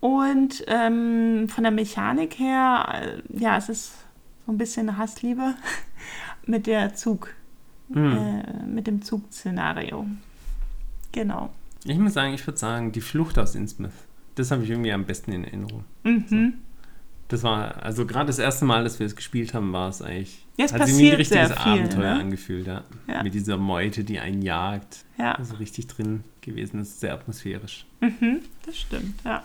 [0.00, 3.92] Und ähm, von der Mechanik her, äh, ja, es ist
[4.46, 5.54] so ein bisschen eine Hassliebe
[6.46, 7.34] mit der Zug,
[7.88, 8.16] Mhm.
[8.16, 10.06] äh, mit dem Zugszenario.
[11.10, 11.50] Genau.
[11.84, 13.90] Ich muss sagen, ich würde sagen, die Flucht aus Innsmouth.
[14.36, 15.84] Das habe ich irgendwie am besten in Erinnerung.
[16.04, 16.54] Mhm.
[17.30, 20.44] Das war, also gerade das erste Mal, dass wir es gespielt haben, war es eigentlich.
[20.56, 22.20] Ja, es hat sich wie ein richtiges viel, Abenteuer ne?
[22.20, 22.82] angefühlt, ja.
[23.08, 23.22] Ja.
[23.22, 25.04] Mit dieser Meute, die einen jagt.
[25.16, 26.78] Ja, Also richtig drin gewesen.
[26.78, 27.86] Das ist sehr atmosphärisch.
[28.00, 28.40] mhm.
[28.66, 29.42] das stimmt, ja.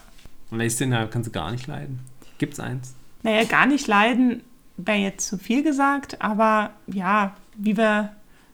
[0.51, 1.99] Und welches Szenario kannst du gar nicht leiden?
[2.37, 2.95] Gibt's eins?
[3.23, 4.41] Naja, gar nicht leiden
[4.77, 8.11] wäre jetzt zu viel gesagt, aber ja, wie wir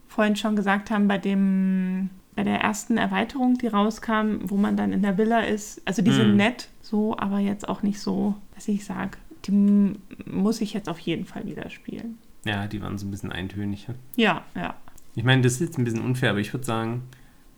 [0.08, 4.94] vorhin schon gesagt haben, bei dem bei der ersten Erweiterung, die rauskam, wo man dann
[4.94, 6.36] in der Villa ist, also die sind Mhm.
[6.38, 9.96] nett, so, aber jetzt auch nicht so, dass ich sage, die
[10.26, 12.20] muss ich jetzt auf jeden Fall wieder spielen.
[12.46, 13.88] Ja, die waren so ein bisschen eintönig.
[13.88, 13.96] ja.
[14.16, 14.76] Ja, ja.
[15.16, 17.04] Ich meine, das ist jetzt ein bisschen unfair, aber ich würde sagen,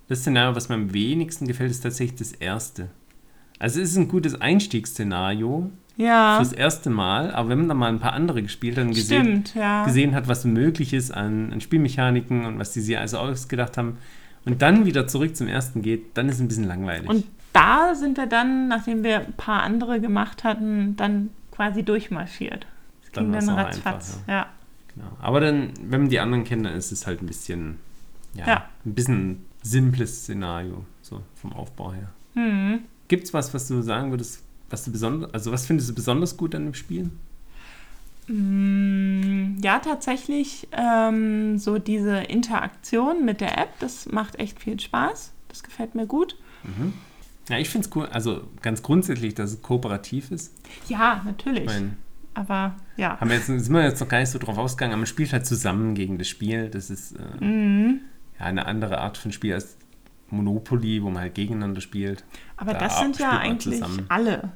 [0.07, 2.89] das Szenario, was mir am wenigsten gefällt, ist tatsächlich das erste.
[3.59, 7.89] Also es ist ein gutes Einstiegsszenario Ja, fürs erste Mal, aber wenn man dann mal
[7.89, 9.85] ein paar andere gespielt hat und gesehen, stimmt, ja.
[9.85, 13.97] gesehen hat, was möglich ist an, an Spielmechaniken und was die sich also ausgedacht haben
[14.45, 17.09] und dann wieder zurück zum ersten geht, dann ist es ein bisschen langweilig.
[17.09, 22.65] Und da sind wir dann, nachdem wir ein paar andere gemacht hatten, dann quasi durchmarschiert.
[23.03, 24.15] Das Dann ging dann auch ratzfatz.
[24.17, 24.47] einfach, ja.
[24.93, 25.07] genau.
[25.21, 27.77] Aber dann, wenn man die anderen kennt, dann ist es halt ein bisschen,
[28.33, 28.69] ja, Ja.
[28.85, 32.09] ein bisschen simples Szenario, so vom Aufbau her.
[32.33, 32.79] Hm.
[33.07, 36.35] Gibt es was, was du sagen würdest, was du besonders, also was findest du besonders
[36.35, 37.11] gut an dem Spiel?
[38.27, 45.31] Mm, Ja, tatsächlich ähm, so diese Interaktion mit der App, das macht echt viel Spaß.
[45.49, 46.35] Das gefällt mir gut.
[46.63, 46.93] Mhm.
[47.49, 50.53] Ja, ich finde es cool, also ganz grundsätzlich, dass es kooperativ ist.
[50.87, 51.61] Ja, natürlich.
[51.61, 51.97] Ich meine,
[52.35, 53.19] Aber ja.
[53.19, 55.33] haben wir jetzt, sind wir jetzt noch gar nicht so drauf ausgegangen, aber man spielt
[55.33, 56.69] halt zusammen gegen das Spiel.
[56.69, 57.99] Das ist äh, Mhm.
[58.39, 59.77] ja, eine andere Art von Spiel als
[60.29, 62.23] Monopoly, wo man halt gegeneinander spielt.
[62.57, 64.05] Aber Da das sind ja eigentlich zusammen.
[64.09, 64.51] alle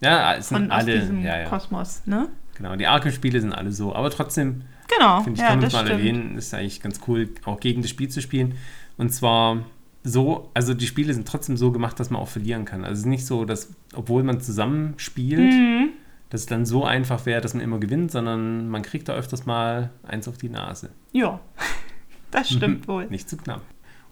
[0.00, 2.28] Ja, es sind von aus alle, diesem ja, ja, Kosmos, ne?
[2.56, 2.74] genau.
[2.76, 5.90] Die Arkham-Spiele sind alle so, aber trotzdem Genau, finde ich, ja, kann man mal stimmt.
[6.00, 8.54] erwähnen, ist eigentlich ganz cool, auch gegen das Spiel zu spielen.
[8.98, 9.58] Und zwar
[10.04, 12.82] so, also die Spiele sind trotzdem so gemacht, dass man auch verlieren kann.
[12.84, 15.90] Also es ist nicht so, dass, obwohl man zusammen spielt, Mhm.
[16.30, 19.46] dass es dann so einfach wäre, dass man immer gewinnt, sondern man kriegt da öfters
[19.46, 20.90] mal eins auf die Nase.
[21.12, 21.40] Ja,
[22.30, 23.06] das stimmt wohl.
[23.06, 23.62] Nicht zu knapp.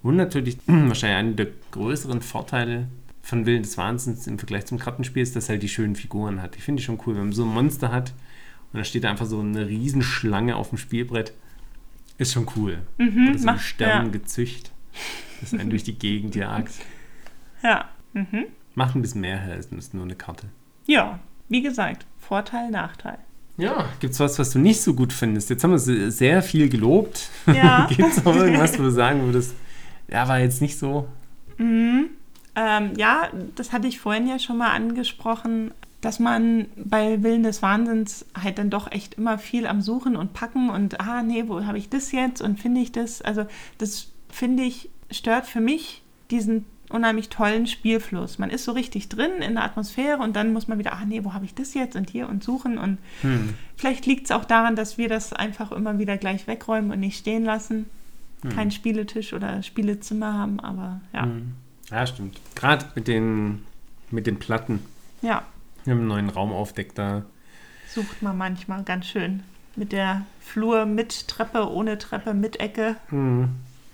[0.02, 2.86] Und natürlich wahrscheinlich einer der größeren Vorteile
[3.22, 6.40] von Willen des Wahnsinns im Vergleich zum Kartenspiel ist, dass er halt die schönen Figuren
[6.40, 6.56] hat.
[6.56, 8.12] Ich finde die schon cool, wenn man so ein Monster hat
[8.72, 11.32] und da steht einfach so eine Riesenschlange auf dem Spielbrett.
[12.16, 12.78] Ist schon cool.
[12.98, 14.70] Mhm, Oder so ein Sterngezücht,
[15.40, 16.72] das einen durch die Gegend jagt.
[17.62, 17.86] Ja.
[18.12, 18.46] Mhm.
[18.74, 20.46] Macht ein bisschen mehr her als nur eine Karte.
[20.86, 23.18] Ja, wie gesagt, Vorteil, Nachteil.
[23.56, 25.50] Ja, gibt es was, was du nicht so gut findest?
[25.50, 27.28] Jetzt haben wir se- sehr viel gelobt.
[27.46, 27.86] Ja.
[27.94, 29.54] gibt es auch irgendwas, wo du sagen würdest,
[30.08, 31.06] ja, war jetzt nicht so.
[31.58, 32.06] Mhm.
[32.56, 37.60] Ähm, ja, das hatte ich vorhin ja schon mal angesprochen, dass man bei Willen des
[37.60, 41.64] Wahnsinns halt dann doch echt immer viel am Suchen und Packen und, ah, nee, wo
[41.66, 43.20] habe ich das jetzt und finde ich das?
[43.20, 43.44] Also,
[43.76, 48.38] das finde ich, stört für mich diesen unheimlich tollen Spielfluss.
[48.38, 51.22] Man ist so richtig drin in der Atmosphäre und dann muss man wieder, ah, nee,
[51.24, 53.54] wo habe ich das jetzt und hier und suchen und Hm.
[53.76, 57.16] vielleicht liegt es auch daran, dass wir das einfach immer wieder gleich wegräumen und nicht
[57.18, 57.86] stehen lassen.
[58.42, 58.50] Hm.
[58.50, 61.52] Keinen Spieletisch oder Spielezimmer haben, aber ja, Hm.
[61.90, 62.40] Ja, stimmt.
[62.56, 63.64] Gerade mit den,
[64.10, 64.80] mit den Platten.
[65.22, 65.42] ja.
[65.84, 67.22] Wir haben einen neuen Raum aufdeckt da.
[67.88, 69.42] sucht man manchmal ganz schön.
[69.76, 72.96] Mit der Flur mit Treppe, ohne Treppe, mit Ecke.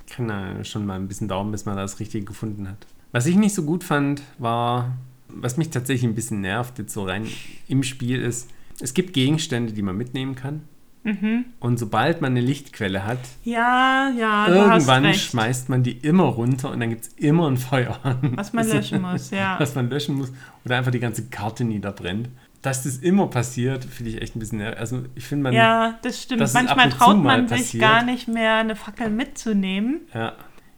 [0.08, 2.86] Kann da schon mal ein bisschen dauern, bis man das Richtige gefunden hat.
[3.12, 4.96] Was ich nicht so gut fand, war,
[5.28, 7.26] was mich tatsächlich ein bisschen nervt, jetzt so rein
[7.68, 8.48] im Spiel ist,
[8.80, 10.62] es gibt Gegenstände, die man mitnehmen kann.
[11.06, 11.44] Mhm.
[11.60, 16.80] Und sobald man eine Lichtquelle hat, Ja, ja, irgendwann schmeißt man die immer runter und
[16.80, 18.32] dann gibt es immer ein Feuer an.
[18.34, 19.56] Was man löschen muss, ja.
[19.60, 20.32] Was man löschen muss
[20.64, 22.28] oder einfach die ganze Karte niederbrennt.
[22.66, 24.60] Dass das immer passiert, finde ich echt ein bisschen.
[24.60, 26.52] Also ich finde man, Ja, das stimmt.
[26.52, 27.80] Manchmal traut man sich passiert.
[27.82, 30.00] gar nicht mehr, eine Fackel mitzunehmen.
[30.12, 30.32] ja,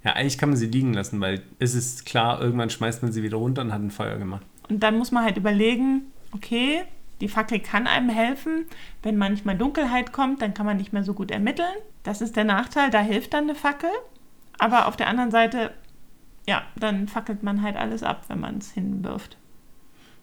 [0.04, 3.22] ja, eigentlich kann man sie liegen lassen, weil es ist klar, irgendwann schmeißt man sie
[3.22, 4.44] wieder runter und hat ein Feuer gemacht.
[4.68, 6.82] Und dann muss man halt überlegen, okay,
[7.20, 8.66] Die Fackel kann einem helfen.
[9.02, 11.74] Wenn manchmal Dunkelheit kommt, dann kann man nicht mehr so gut ermitteln.
[12.04, 13.90] Das ist der Nachteil, da hilft dann eine Fackel.
[14.58, 15.72] Aber auf der anderen Seite,
[16.46, 19.36] ja, dann fackelt man halt alles ab, wenn man es hinwirft.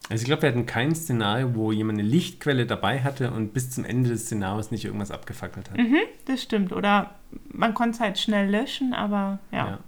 [0.09, 3.71] Also ich glaube, wir hatten kein Szenario, wo jemand eine Lichtquelle dabei hatte und bis
[3.71, 5.77] zum Ende des Szenarios nicht irgendwas abgefackelt hat.
[5.77, 6.73] Mhm, das stimmt.
[6.73, 7.15] Oder
[7.51, 9.67] man konnte es halt schnell löschen, aber ja.
[9.67, 9.79] ja.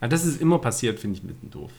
[0.00, 1.70] Aber das ist immer passiert, finde ich ein bisschen doof.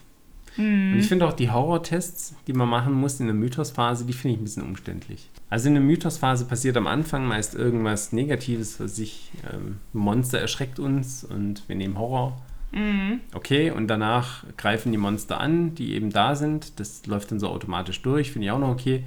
[0.55, 0.93] Mhm.
[0.93, 4.35] Und ich finde auch die Horrortests, die man machen muss in der Mythosphase, die finde
[4.35, 5.29] ich ein bisschen umständlich.
[5.49, 10.79] Also in der Mythosphase passiert am Anfang meist irgendwas Negatives, was sich ähm, Monster erschreckt
[10.79, 12.41] uns und wir nehmen Horror.
[12.71, 13.21] Mhm.
[13.33, 16.79] Okay, und danach greifen die Monster an, die eben da sind.
[16.79, 19.03] Das läuft dann so automatisch durch, finde ich auch noch okay.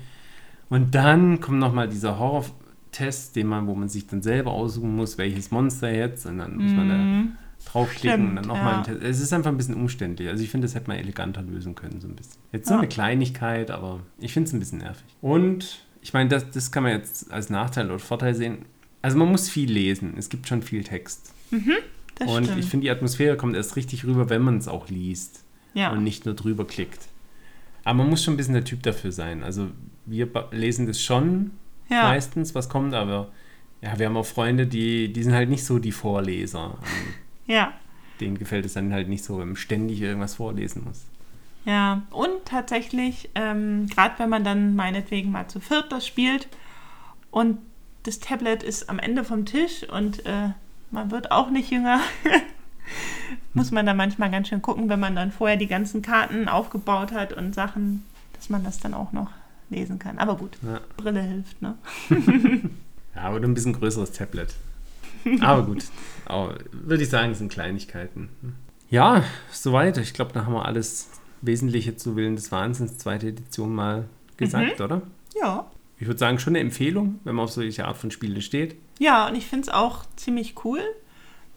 [0.68, 5.18] Und dann kommt nochmal dieser Horror-Test, den man, wo man sich dann selber aussuchen muss,
[5.18, 6.26] welches Monster jetzt.
[6.26, 6.76] Und dann muss mhm.
[6.76, 7.32] man da mhm.
[7.70, 8.82] draufklicken Stimmt, und dann nochmal ja.
[8.82, 9.02] Test.
[9.02, 10.28] Es ist einfach ein bisschen umständlich.
[10.28, 12.40] Also ich finde, das hätte man eleganter lösen können, so ein bisschen.
[12.52, 12.80] Jetzt so ja.
[12.80, 15.04] eine Kleinigkeit, aber ich finde es ein bisschen nervig.
[15.20, 18.64] Und ich meine, das, das kann man jetzt als Nachteil oder Vorteil sehen.
[19.02, 20.14] Also man muss viel lesen.
[20.16, 21.34] Es gibt schon viel Text.
[21.50, 21.74] Mhm.
[22.16, 22.58] Das und stimmt.
[22.60, 25.44] ich finde, die Atmosphäre kommt erst richtig rüber, wenn man es auch liest
[25.74, 25.90] ja.
[25.90, 27.08] und nicht nur drüber klickt.
[27.84, 29.42] Aber man muss schon ein bisschen der Typ dafür sein.
[29.42, 29.68] Also
[30.06, 31.52] wir lesen das schon
[31.88, 32.02] ja.
[32.04, 33.30] meistens, was kommt, aber
[33.80, 36.78] ja, wir haben auch Freunde, die, die sind halt nicht so die Vorleser.
[37.46, 37.72] Ja.
[38.20, 41.06] Denen gefällt es dann halt nicht so, wenn man ständig irgendwas vorlesen muss.
[41.64, 46.48] Ja, und tatsächlich, ähm, gerade wenn man dann meinetwegen mal zu viert das spielt
[47.30, 47.58] und
[48.04, 50.50] das Tablet ist am Ende vom Tisch und äh,
[50.92, 52.00] man wird auch nicht jünger.
[53.54, 57.12] Muss man da manchmal ganz schön gucken, wenn man dann vorher die ganzen Karten aufgebaut
[57.12, 59.30] hat und Sachen, dass man das dann auch noch
[59.70, 60.18] lesen kann.
[60.18, 60.80] Aber gut, ja.
[60.96, 61.76] Brille hilft, ne?
[63.14, 64.54] ja, oder ein bisschen größeres Tablet.
[65.40, 65.84] Aber gut,
[66.24, 68.28] aber würde ich sagen, sind Kleinigkeiten.
[68.90, 69.96] Ja, soweit.
[69.98, 71.08] Ich glaube, da haben wir alles
[71.40, 74.84] Wesentliche zu Willen des Wahnsinns, zweite Edition mal gesagt, mhm.
[74.84, 75.02] oder?
[75.40, 75.66] Ja.
[76.02, 78.74] Ich würde sagen, schon eine Empfehlung, wenn man auf solche Art von Spiele steht.
[78.98, 80.80] Ja, und ich finde es auch ziemlich cool.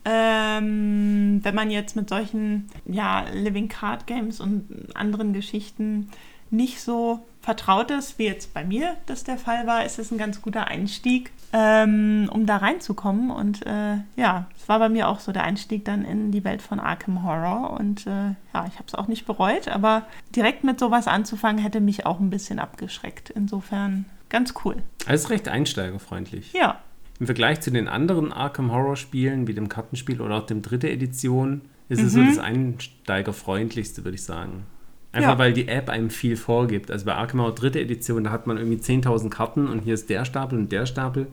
[0.05, 6.11] Ähm, wenn man jetzt mit solchen ja, Living Card Games und anderen Geschichten
[6.51, 10.19] nicht so vertraut ist, wie jetzt bei mir das der Fall war, ist es ein
[10.19, 13.31] ganz guter Einstieg, ähm, um da reinzukommen.
[13.31, 16.61] Und äh, ja, es war bei mir auch so der Einstieg dann in die Welt
[16.61, 17.71] von Arkham Horror.
[17.79, 20.03] Und äh, ja, ich habe es auch nicht bereut, aber
[20.35, 23.31] direkt mit sowas anzufangen, hätte mich auch ein bisschen abgeschreckt.
[23.31, 24.77] Insofern ganz cool.
[25.05, 26.53] Also recht einsteigerfreundlich.
[26.53, 26.81] Ja.
[27.19, 30.89] Im Vergleich zu den anderen Arkham Horror Spielen, wie dem Kartenspiel oder auch dem dritte
[30.89, 32.07] Edition, ist mhm.
[32.07, 32.27] es so mhm.
[32.27, 34.65] das einsteigerfreundlichste, würde ich sagen.
[35.11, 35.37] Einfach ja.
[35.37, 36.91] weil die App einem viel vorgibt.
[36.91, 40.09] Also bei Arkham Horror dritte Edition, da hat man irgendwie 10.000 Karten und hier ist
[40.09, 41.27] der Stapel und der Stapel.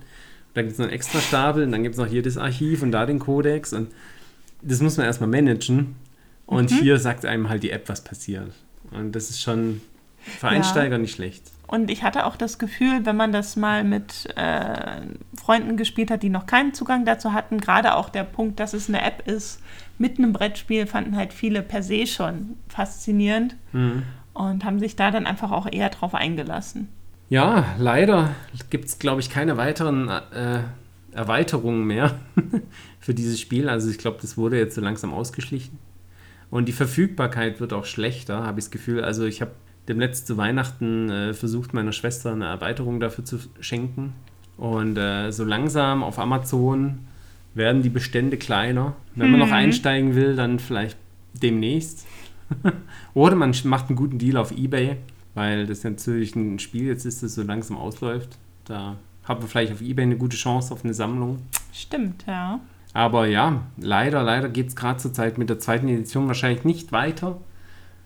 [0.55, 2.83] Dann gibt es noch einen extra Stapel und dann gibt es noch hier das Archiv
[2.83, 3.91] und da den Codex und
[4.61, 5.97] das muss man erstmal managen.
[6.47, 6.77] Und mhm.
[6.77, 8.53] hier sagt einem halt die App, was passiert.
[8.91, 9.81] Und das ist schon
[10.39, 10.99] für Einsteiger ja.
[10.99, 11.43] nicht schlecht.
[11.67, 15.01] Und ich hatte auch das Gefühl, wenn man das mal mit äh,
[15.35, 18.89] Freunden gespielt hat, die noch keinen Zugang dazu hatten, gerade auch der Punkt, dass es
[18.89, 19.63] eine App ist,
[19.99, 24.03] mit einem Brettspiel, fanden halt viele per se schon faszinierend mhm.
[24.35, 26.89] und haben sich da dann einfach auch eher drauf eingelassen.
[27.31, 28.35] Ja, leider
[28.69, 30.61] gibt es, glaube ich, keine weiteren äh,
[31.13, 32.19] Erweiterungen mehr
[33.01, 33.71] für dieses Spiel.
[33.71, 35.79] Also ich glaube, das wurde jetzt so langsam ausgeschlichen.
[36.51, 39.03] Und die Verfügbarkeit wird auch schlechter, habe ich das Gefühl.
[39.03, 39.53] Also ich habe
[39.89, 44.13] demnächst zu Weihnachten äh, versucht, meiner Schwester eine Erweiterung dafür zu schenken.
[44.57, 47.01] Und äh, so langsam auf Amazon
[47.55, 48.95] werden die Bestände kleiner.
[49.15, 49.55] Wenn man noch mhm.
[49.55, 50.97] einsteigen will, dann vielleicht
[51.35, 52.07] demnächst.
[53.15, 54.97] Oder man macht einen guten Deal auf Ebay,
[55.35, 58.39] weil das natürlich ein Spiel jetzt ist, das so langsam ausläuft.
[58.65, 61.39] Da hat man vielleicht auf Ebay eine gute Chance auf eine Sammlung.
[61.73, 62.61] Stimmt, ja.
[62.95, 66.93] Aber ja, leider, leider geht es gerade zur Zeit mit der zweiten Edition wahrscheinlich nicht
[66.93, 67.41] weiter.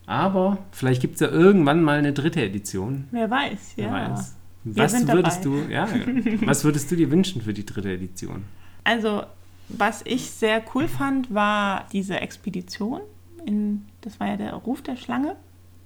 [0.07, 3.09] Aber vielleicht gibt es ja irgendwann mal eine dritte Edition.
[3.11, 3.85] Wer weiß, ja.
[3.85, 4.37] Wer weiß.
[4.65, 5.67] Was würdest dabei.
[5.67, 5.89] du, ja,
[6.47, 8.45] was würdest du dir wünschen für die dritte Edition?
[8.83, 9.23] Also,
[9.69, 13.01] was ich sehr cool fand, war diese Expedition.
[13.45, 15.37] In, das war ja der Ruf der Schlange.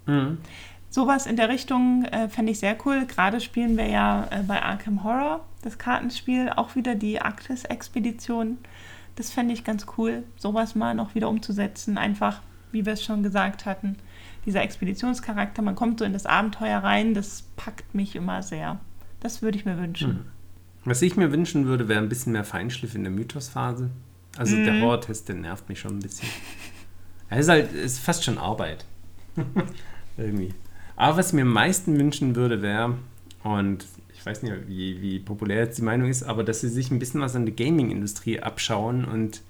[0.07, 0.39] Mhm.
[0.89, 3.07] Sowas in der Richtung äh, fände ich sehr cool.
[3.07, 8.59] Gerade spielen wir ja äh, bei Arkham Horror, das Kartenspiel, auch wieder die Arktis-Expedition.
[9.17, 11.97] Das fände ich ganz cool, sowas mal noch wieder umzusetzen.
[11.99, 12.41] Einfach,
[12.73, 13.97] wie wir es schon gesagt hatten,
[14.47, 18.81] dieser Expeditionscharakter, man kommt so in das Abenteuer rein, das packt mich immer sehr.
[19.21, 20.11] Das würde ich mir wünschen.
[20.11, 20.25] Mhm.
[20.85, 23.91] Was ich mir wünschen würde, wäre ein bisschen mehr Feinschliff in der Mythosphase.
[24.37, 24.65] Also mhm.
[24.65, 26.29] der Horror-Test, der nervt mich schon ein bisschen.
[27.29, 28.85] Es ist halt, ist fast schon Arbeit.
[30.17, 30.55] Irgendwie.
[30.97, 32.97] Aber was ich mir am meisten wünschen würde, wäre,
[33.45, 36.91] und ich weiß nicht, wie, wie populär jetzt die Meinung ist, aber dass sie sich
[36.91, 39.43] ein bisschen was an der Gaming-Industrie abschauen und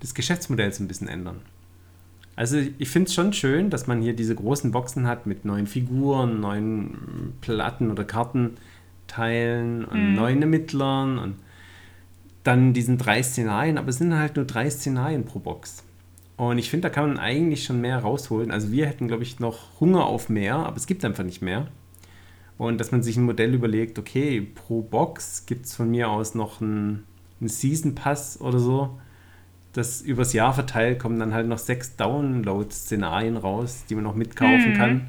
[0.00, 1.40] das Geschäftsmodell so ein bisschen ändern.
[2.38, 5.66] Also ich finde es schon schön, dass man hier diese großen Boxen hat mit neuen
[5.66, 10.14] Figuren, neuen Platten oder Kartenteilen und mhm.
[10.14, 11.34] neuen Ermittlern und
[12.44, 15.82] dann diesen drei Szenarien, aber es sind halt nur drei Szenarien pro Box.
[16.36, 18.52] Und ich finde, da kann man eigentlich schon mehr rausholen.
[18.52, 21.66] Also wir hätten, glaube ich, noch Hunger auf mehr, aber es gibt einfach nicht mehr.
[22.56, 26.36] Und dass man sich ein Modell überlegt, okay, pro Box gibt es von mir aus
[26.36, 27.02] noch einen,
[27.40, 28.96] einen Season Pass oder so.
[29.72, 34.72] Das übers Jahr verteilt kommen dann halt noch sechs Download-Szenarien raus, die man noch mitkaufen
[34.72, 34.76] mhm.
[34.76, 35.06] kann.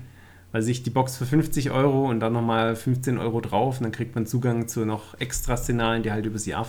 [0.51, 3.91] Weil sich die Box für 50 Euro und dann nochmal 15 Euro drauf und dann
[3.91, 6.68] kriegt man Zugang zu noch extra Szenarien, die halt übers Jahr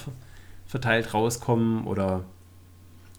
[0.67, 1.85] verteilt rauskommen.
[1.85, 2.25] Oder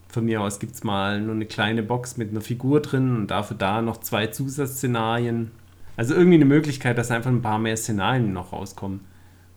[0.08, 3.32] von mir aus gibt es mal nur eine kleine Box mit einer Figur drin und
[3.32, 5.52] dafür da noch zwei Zusatzszenarien
[5.98, 9.02] also irgendwie eine Möglichkeit, dass einfach ein paar mehr Szenarien noch rauskommen.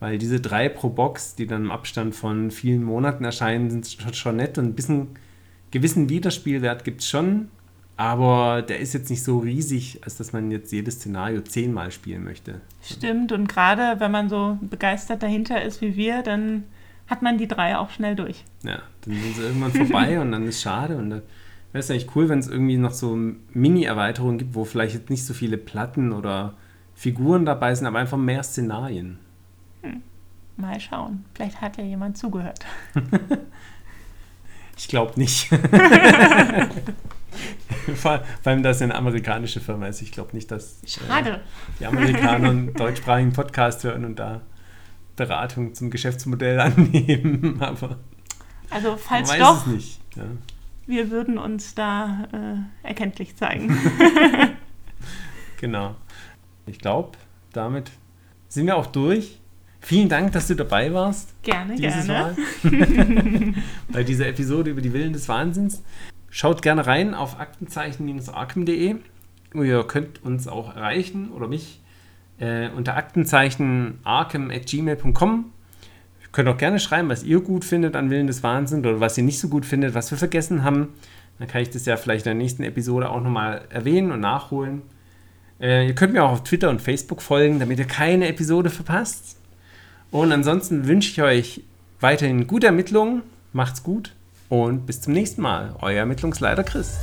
[0.04, 4.36] Weil diese drei pro Box, die dann im Abstand von vielen Monaten erscheinen, sind schon
[4.36, 5.08] nett und ein bisschen
[5.70, 7.48] gewissen Wiederspielwert gibt es schon.
[7.96, 12.22] Aber der ist jetzt nicht so riesig, als dass man jetzt jedes Szenario zehnmal spielen
[12.22, 12.60] möchte.
[12.82, 16.64] Stimmt, und gerade wenn man so begeistert dahinter ist wie wir, dann
[17.06, 18.44] hat man die drei auch schnell durch.
[18.62, 20.98] Ja, dann sind sie irgendwann vorbei und dann ist schade.
[20.98, 21.22] Und wäre
[21.72, 23.18] es eigentlich cool, wenn es irgendwie noch so
[23.54, 26.52] Mini-Erweiterungen gibt, wo vielleicht jetzt nicht so viele Platten oder
[26.94, 29.23] Figuren dabei sind, aber einfach mehr Szenarien.
[30.56, 31.24] Mal schauen.
[31.34, 32.60] Vielleicht hat ja jemand zugehört.
[34.76, 35.48] ich glaube nicht.
[37.96, 40.00] Vor allem, dass es eine amerikanische Firma ist.
[40.02, 41.38] Ich glaube nicht, dass äh,
[41.80, 44.42] die Amerikaner einen deutschsprachigen Podcast hören und da
[45.16, 47.60] Beratung zum Geschäftsmodell annehmen.
[47.60, 47.98] Aber
[48.70, 49.66] also falls doch,
[50.16, 50.24] ja
[50.86, 53.76] wir würden uns da äh, erkenntlich zeigen.
[55.60, 55.96] genau.
[56.66, 57.12] Ich glaube,
[57.52, 57.90] damit
[58.48, 59.40] sind wir auch durch.
[59.84, 61.34] Vielen Dank, dass du dabei warst.
[61.42, 62.06] Gerne, gerne.
[62.06, 62.36] Mal.
[63.92, 65.82] Bei dieser Episode über die Willen des Wahnsinns.
[66.30, 68.96] Schaut gerne rein auf aktenzeichen-arkham.de.
[69.54, 71.80] Ihr könnt uns auch erreichen oder mich
[72.38, 75.52] äh, unter aktenzeichen arkham.gmail.com
[76.34, 79.22] Könnt auch gerne schreiben, was ihr gut findet an Willen des Wahnsinns oder was ihr
[79.22, 80.88] nicht so gut findet, was wir vergessen haben.
[81.38, 84.82] Dann kann ich das ja vielleicht in der nächsten Episode auch nochmal erwähnen und nachholen.
[85.60, 89.36] Äh, ihr könnt mir auch auf Twitter und Facebook folgen, damit ihr keine Episode verpasst.
[90.14, 91.60] Und ansonsten wünsche ich euch
[91.98, 93.24] weiterhin gute Ermittlungen.
[93.52, 94.14] Macht's gut
[94.48, 95.74] und bis zum nächsten Mal.
[95.80, 96.96] Euer Ermittlungsleiter Chris.